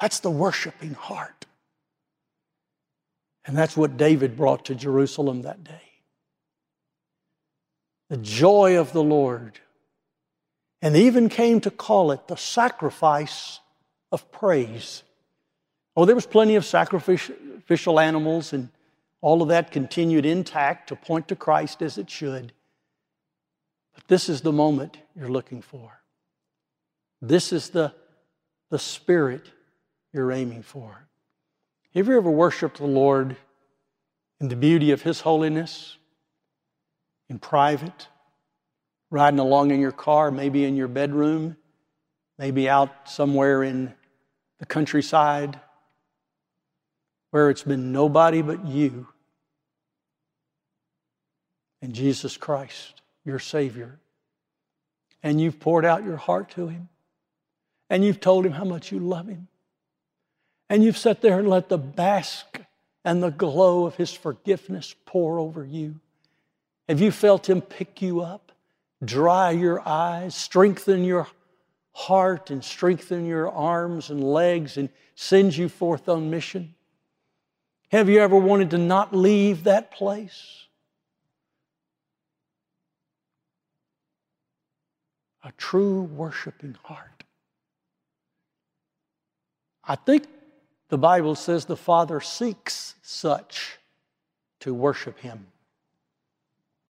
That's 0.00 0.20
the 0.20 0.30
worshiping 0.30 0.94
heart. 0.94 1.46
And 3.44 3.56
that's 3.56 3.76
what 3.76 3.96
David 3.96 4.36
brought 4.36 4.66
to 4.66 4.74
Jerusalem 4.74 5.42
that 5.42 5.64
day. 5.64 5.82
The 8.10 8.18
joy 8.18 8.78
of 8.78 8.92
the 8.92 9.02
Lord. 9.02 9.60
And 10.82 10.96
even 10.96 11.28
came 11.28 11.60
to 11.62 11.70
call 11.70 12.12
it 12.12 12.28
the 12.28 12.36
sacrifice 12.36 13.60
of 14.12 14.30
praise. 14.30 15.02
Oh, 15.96 16.04
there 16.04 16.14
was 16.14 16.26
plenty 16.26 16.54
of 16.54 16.64
sacrificial 16.64 17.98
animals, 17.98 18.52
and 18.52 18.68
all 19.20 19.42
of 19.42 19.48
that 19.48 19.72
continued 19.72 20.24
intact 20.24 20.88
to 20.90 20.96
point 20.96 21.26
to 21.28 21.36
Christ 21.36 21.82
as 21.82 21.98
it 21.98 22.08
should. 22.08 22.52
But 23.98 24.06
this 24.06 24.28
is 24.28 24.42
the 24.42 24.52
moment 24.52 24.96
you're 25.16 25.28
looking 25.28 25.60
for. 25.60 26.00
This 27.20 27.52
is 27.52 27.70
the, 27.70 27.92
the 28.70 28.78
spirit 28.78 29.50
you're 30.12 30.30
aiming 30.30 30.62
for. 30.62 31.08
Have 31.96 32.06
you 32.06 32.16
ever 32.16 32.30
worshiped 32.30 32.76
the 32.76 32.86
Lord 32.86 33.36
in 34.40 34.48
the 34.48 34.54
beauty 34.54 34.92
of 34.92 35.02
His 35.02 35.22
holiness, 35.22 35.96
in 37.28 37.40
private, 37.40 38.06
riding 39.10 39.40
along 39.40 39.72
in 39.72 39.80
your 39.80 39.90
car, 39.90 40.30
maybe 40.30 40.64
in 40.64 40.76
your 40.76 40.86
bedroom, 40.86 41.56
maybe 42.38 42.68
out 42.68 43.10
somewhere 43.10 43.64
in 43.64 43.92
the 44.60 44.66
countryside, 44.66 45.58
where 47.32 47.50
it's 47.50 47.64
been 47.64 47.90
nobody 47.90 48.42
but 48.42 48.64
you 48.64 49.08
and 51.82 51.92
Jesus 51.92 52.36
Christ, 52.36 53.02
your 53.28 53.38
Savior. 53.38 54.00
And 55.22 55.40
you've 55.40 55.60
poured 55.60 55.84
out 55.84 56.04
your 56.04 56.16
heart 56.16 56.50
to 56.52 56.66
Him. 56.66 56.88
And 57.90 58.04
you've 58.04 58.20
told 58.20 58.44
Him 58.44 58.52
how 58.52 58.64
much 58.64 58.90
you 58.90 58.98
love 58.98 59.28
Him. 59.28 59.46
And 60.68 60.82
you've 60.82 60.98
sat 60.98 61.20
there 61.20 61.38
and 61.38 61.48
let 61.48 61.68
the 61.68 61.78
bask 61.78 62.60
and 63.04 63.22
the 63.22 63.30
glow 63.30 63.84
of 63.84 63.94
His 63.96 64.12
forgiveness 64.12 64.94
pour 65.06 65.38
over 65.38 65.64
you. 65.64 66.00
Have 66.88 67.00
you 67.00 67.12
felt 67.12 67.48
Him 67.48 67.60
pick 67.60 68.02
you 68.02 68.22
up, 68.22 68.50
dry 69.04 69.50
your 69.50 69.86
eyes, 69.86 70.34
strengthen 70.34 71.04
your 71.04 71.28
heart, 71.92 72.50
and 72.50 72.64
strengthen 72.64 73.26
your 73.26 73.50
arms 73.50 74.10
and 74.10 74.24
legs, 74.24 74.76
and 74.78 74.88
send 75.14 75.56
you 75.56 75.68
forth 75.68 76.08
on 76.08 76.30
mission? 76.30 76.74
Have 77.90 78.08
you 78.08 78.20
ever 78.20 78.36
wanted 78.36 78.70
to 78.70 78.78
not 78.78 79.14
leave 79.14 79.64
that 79.64 79.90
place? 79.90 80.67
A 85.48 85.52
true 85.56 86.02
worshiping 86.02 86.76
heart. 86.82 87.24
I 89.82 89.94
think 89.96 90.26
the 90.90 90.98
Bible 90.98 91.34
says 91.34 91.64
the 91.64 91.74
Father 91.74 92.20
seeks 92.20 92.96
such 93.00 93.78
to 94.60 94.74
worship 94.74 95.18
Him. 95.20 95.46